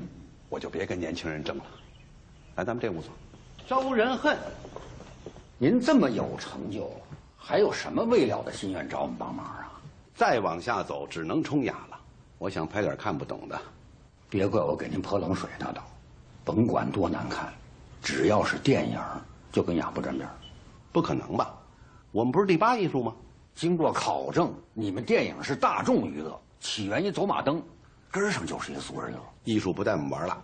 [0.49, 1.63] 我就别跟年轻人争了。
[2.55, 3.11] 来，咱们这屋坐。
[3.67, 4.35] 招人恨，
[5.59, 6.91] 您这么有成就，
[7.37, 9.71] 还有什么未了的心愿找我们帮忙啊？
[10.15, 11.99] 再往下走，只能冲雅了。
[12.39, 13.61] 我想拍点看不懂的，
[14.29, 15.83] 别怪我给您泼冷水，大导。
[16.45, 17.51] 甭管多难看，
[18.01, 18.99] 只要是电影，
[19.51, 20.29] 就跟雅不沾边。
[20.91, 21.53] 不可能吧？
[22.11, 23.13] 我们不是第八艺术吗？
[23.55, 27.61] 经过考证，你们电影是大众娱乐，起源于走马灯，
[28.09, 29.19] 根上就是一个俗人乐。
[29.43, 30.41] 艺术不带我们玩了。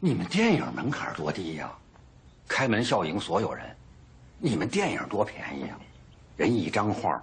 [0.00, 1.72] 你们电影门槛多低呀？
[2.48, 3.64] 开门笑迎所有人。
[4.38, 5.78] 你们电影多便宜啊？
[6.36, 7.22] 人一张画，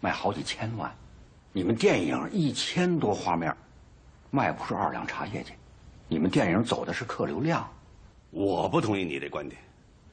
[0.00, 0.90] 卖好几千万。
[1.52, 3.54] 你们电影一千多画面，
[4.36, 5.54] 卖不出二两茶叶去。
[6.08, 7.66] 你们电影走的是客流量，
[8.30, 9.58] 我不同意你这观点。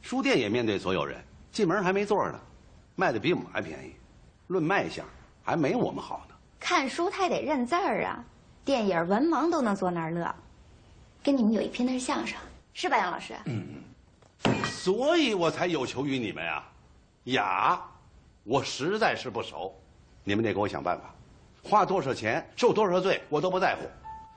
[0.01, 1.21] 书店也面对所有人，
[1.51, 2.39] 进门还没座呢，
[2.95, 3.93] 卖的比我们还便宜，
[4.47, 5.05] 论卖相
[5.43, 6.35] 还没我们好呢。
[6.57, 8.23] 看书他也得认字儿啊，
[8.63, 10.33] 电影文盲都能坐那儿乐。
[11.21, 12.39] 跟你们有一拼的是相声，
[12.73, 13.33] 是吧，杨老师？
[13.43, 13.83] 嗯，
[14.63, 16.63] 所以我才有求于你们呀。
[17.25, 17.81] 雅，
[18.45, 19.77] 我实在是不熟，
[20.23, 21.13] 你们得给我想办法。
[21.61, 23.81] 花多少钱，受多少罪，我都不在乎。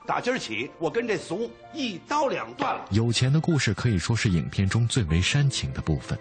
[0.07, 2.87] 打今儿起，我跟这俗一刀两断了。
[2.91, 6.17] 有钱的故事可以说是影片中最为煽情的部分。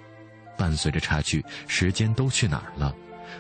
[0.59, 2.93] 伴随着插曲《时间都去哪儿了》，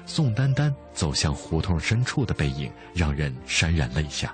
[0.08, 4.32] 宋丹丹走向胡同深处的背影让人潸然泪下。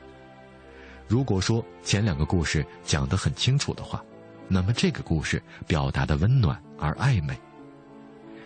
[1.09, 4.05] 如果说前两个故事讲得很清楚的话，
[4.49, 7.35] 那么这个故事表达的温暖而暧昧。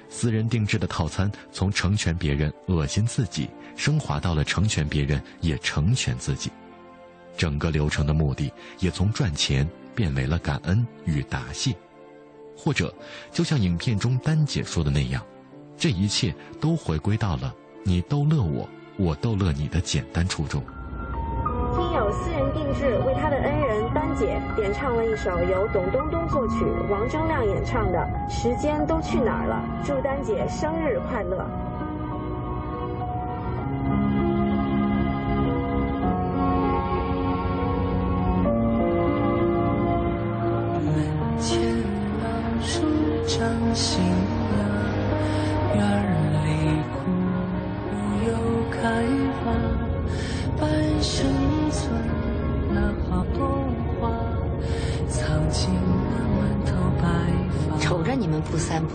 [0.08, 6.48] 私人定制的套餐从成全别人恶心自己，升华到了成全别人也成全自己，
[7.36, 11.74] 整个流程的目的也从赚钱变为了感恩与答谢，
[12.56, 12.92] 或者
[13.30, 15.22] 就像影片中丹姐说的那样，
[15.76, 20.62] 这一切都回归到了你逗乐我，我逗乐你的简单初衷。
[21.74, 27.98] 听友私人定制为他的恩人丹姐点唱了一首由董冬冬作曲、王铮亮演唱的
[28.30, 31.46] 《时间都去哪儿了》，祝丹姐生日快乐！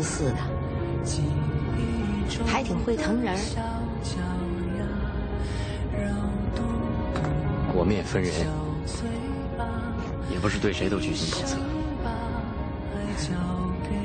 [0.02, 0.38] 不三不四的，
[2.48, 3.38] 还挺会疼人。
[7.74, 8.34] 我们也分人，
[10.32, 11.60] 也不是对谁都居心叵测。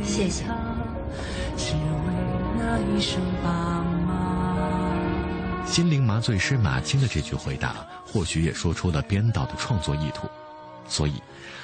[0.05, 0.45] 谢谢。
[5.67, 7.75] 心灵麻醉师马青的这句回答，
[8.07, 10.29] 或许也说出了编导的创作意图。
[10.87, 11.15] 所以，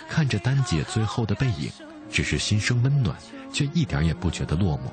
[0.08, 1.70] 看着丹姐最后的背影，
[2.12, 3.16] 只是心生温暖，
[3.52, 4.90] 却一点也不觉得落寞，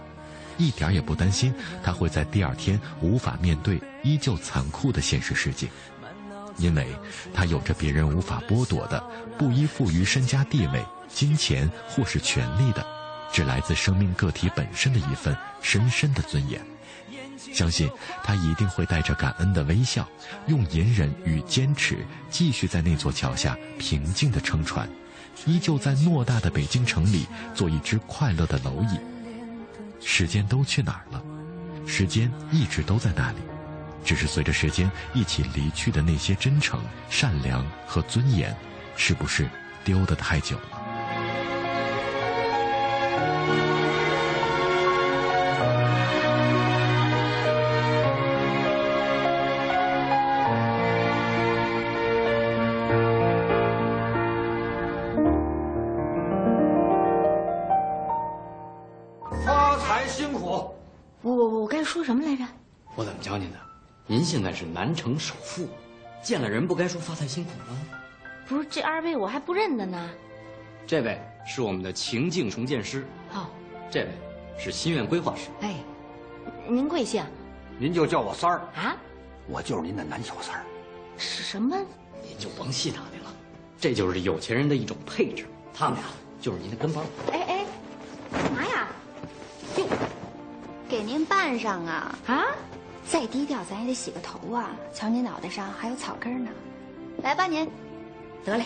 [0.57, 1.53] 一点也不担心
[1.83, 5.67] 他会在第二天无法面对依旧残酷的现实世界，
[6.57, 6.87] 因为
[7.33, 9.03] 他有着别人无法剥夺的、
[9.37, 12.85] 不依附于身家地位、金钱或是权力的，
[13.31, 16.59] 只来自生命个体本身的一份深深的尊严。
[17.53, 17.89] 相信
[18.23, 20.07] 他一定会带着感恩的微笑，
[20.47, 24.87] 用隐忍与坚持，继续在那座桥下平静地撑船，
[25.45, 27.25] 依旧在偌大的北京城里
[27.55, 28.99] 做一只快乐的蝼蚁。
[30.01, 31.21] 时间都去哪儿了？
[31.85, 33.37] 时间一直都在那里，
[34.05, 36.79] 只是随着时间一起离去的那些真诚、
[37.09, 38.55] 善良和尊严，
[38.95, 39.49] 是不是
[39.83, 40.78] 丢得太久了？
[64.89, 65.67] 南城首富，
[66.23, 67.77] 见了人不该说发财辛苦吗？
[68.47, 70.09] 不是，这二位我还不认得呢。
[70.87, 73.45] 这位是我们的情境重建师，哦，
[73.91, 74.09] 这位
[74.57, 75.51] 是心愿规划师。
[75.61, 75.75] 哎，
[76.67, 77.23] 您贵姓？
[77.77, 78.97] 您就叫我三儿啊，
[79.47, 80.63] 我就是您的男小三儿。
[81.19, 81.77] 是什么？
[82.27, 83.31] 您就甭细打听了，
[83.79, 85.45] 这就是有钱人的一种配置。
[85.71, 86.03] 他们俩
[86.41, 87.05] 就是您的跟班。
[87.31, 87.65] 哎哎，
[88.31, 88.87] 干嘛呀？
[89.77, 89.85] 哟，
[90.89, 92.43] 给您办上啊啊！
[93.09, 94.69] 再低调咱也得洗个头啊！
[94.93, 96.51] 瞧你脑袋上还有草根呢。
[97.23, 97.67] 来吧您，
[98.45, 98.65] 得嘞，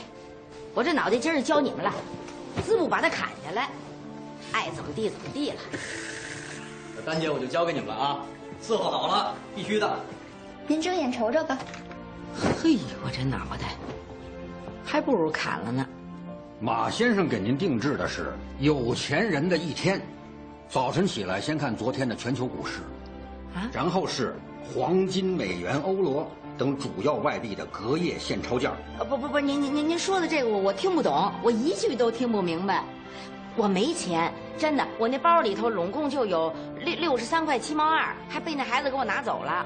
[0.73, 1.93] 我这脑袋今儿教你们了，
[2.65, 3.69] 自不把它砍下来，
[4.51, 5.55] 爱怎么地怎么地了。
[6.93, 8.19] 这丹姐我就交给你们了啊，
[8.61, 9.97] 伺候好了，必须的。
[10.67, 11.57] 您睁眼瞅瞅吧。
[12.61, 13.77] 嘿，我这脑袋
[14.83, 15.87] 还不如砍了呢。
[16.59, 20.01] 马先生给您定制的是有钱人的一天，
[20.67, 22.81] 早晨起来先看昨天的全球股市，
[23.53, 28.71] 啊，然后是黄金、美元、欧罗等主要外币的隔夜现钞价。
[28.99, 32.83] 呃，不不不，您您您您说的这个我我听不懂，我一句都听不明白。
[33.55, 39.65] 我没钱，真的，我那包里头拢共就有六六十三块七毛二，还被那孩子给我拿走了。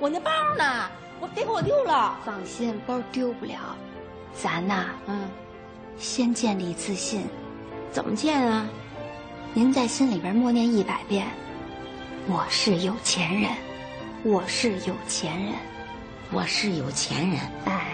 [0.00, 0.90] 我那包呢？
[1.20, 2.18] 我别给我丢了。
[2.24, 3.54] 放心，包丢不了。
[4.34, 5.28] 咱呐，嗯，
[5.98, 7.22] 先建立自信。
[7.90, 8.66] 怎么建啊？
[9.54, 11.26] 您在心里边默念一百遍
[12.28, 13.52] ：“我是有钱人，
[14.24, 15.52] 我是有钱人，
[16.32, 17.92] 我是有钱人。”哎，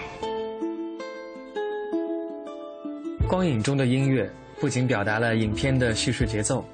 [3.28, 6.64] 光影中的音乐不仅表达了影片的叙事节奏，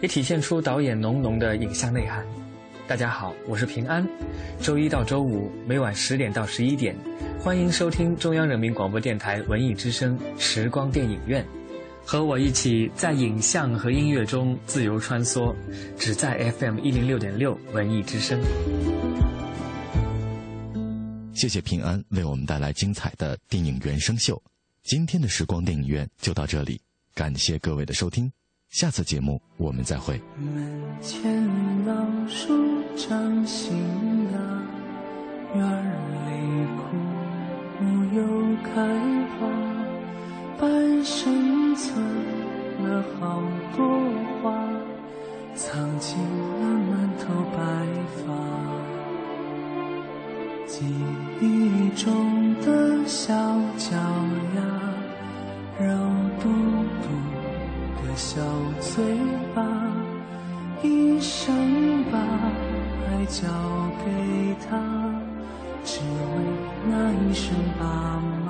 [0.00, 2.24] 也体现出导演浓浓的影像内涵。
[2.86, 4.06] 大家好，我是平安。
[4.60, 6.94] 周一到周五每晚十点到十一点，
[7.40, 11.44] 欢迎收听中央人民广播电台文艺之声时光电影院，
[12.04, 15.54] 和我一起在影像和音乐中自由穿梭，
[15.96, 18.40] 只在 FM 一零六点六文艺之声。
[21.32, 24.42] 谢谢平安为我们带来精彩的电影原声秀。
[24.82, 26.80] 今天的时光电影院就到这里，
[27.14, 28.30] 感谢各位的收听。
[28.70, 30.20] 下次节目我们再会。
[30.38, 31.94] 门前老
[32.28, 33.76] 树长新
[34.32, 34.38] 芽，
[35.54, 35.64] 院
[36.26, 36.96] 里枯
[37.84, 37.84] 木
[38.16, 38.22] 又
[38.62, 38.70] 开
[39.38, 39.69] 花，
[40.60, 42.04] 半生存
[42.84, 43.42] 了好
[43.74, 43.88] 多
[44.42, 44.52] 话，
[45.54, 47.58] 藏进了满头白
[48.18, 48.22] 发。
[50.66, 50.84] 记
[51.40, 53.32] 忆中的小
[53.78, 53.96] 脚
[54.54, 54.60] 丫，
[55.82, 55.88] 肉
[56.40, 56.50] 嘟
[57.00, 57.08] 嘟。
[58.02, 58.42] 的小
[58.80, 59.02] 嘴
[59.54, 59.64] 巴，
[60.82, 63.48] 一生把爱交
[64.04, 64.76] 给他，
[65.84, 66.04] 只为
[66.90, 67.86] 那一声爸
[68.44, 68.49] 妈。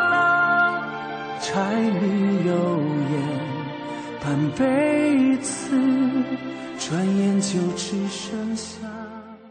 [1.51, 2.53] 柴米油
[3.11, 3.13] 盐
[4.23, 5.77] 半辈子，
[6.79, 9.00] 转眼就只剩下。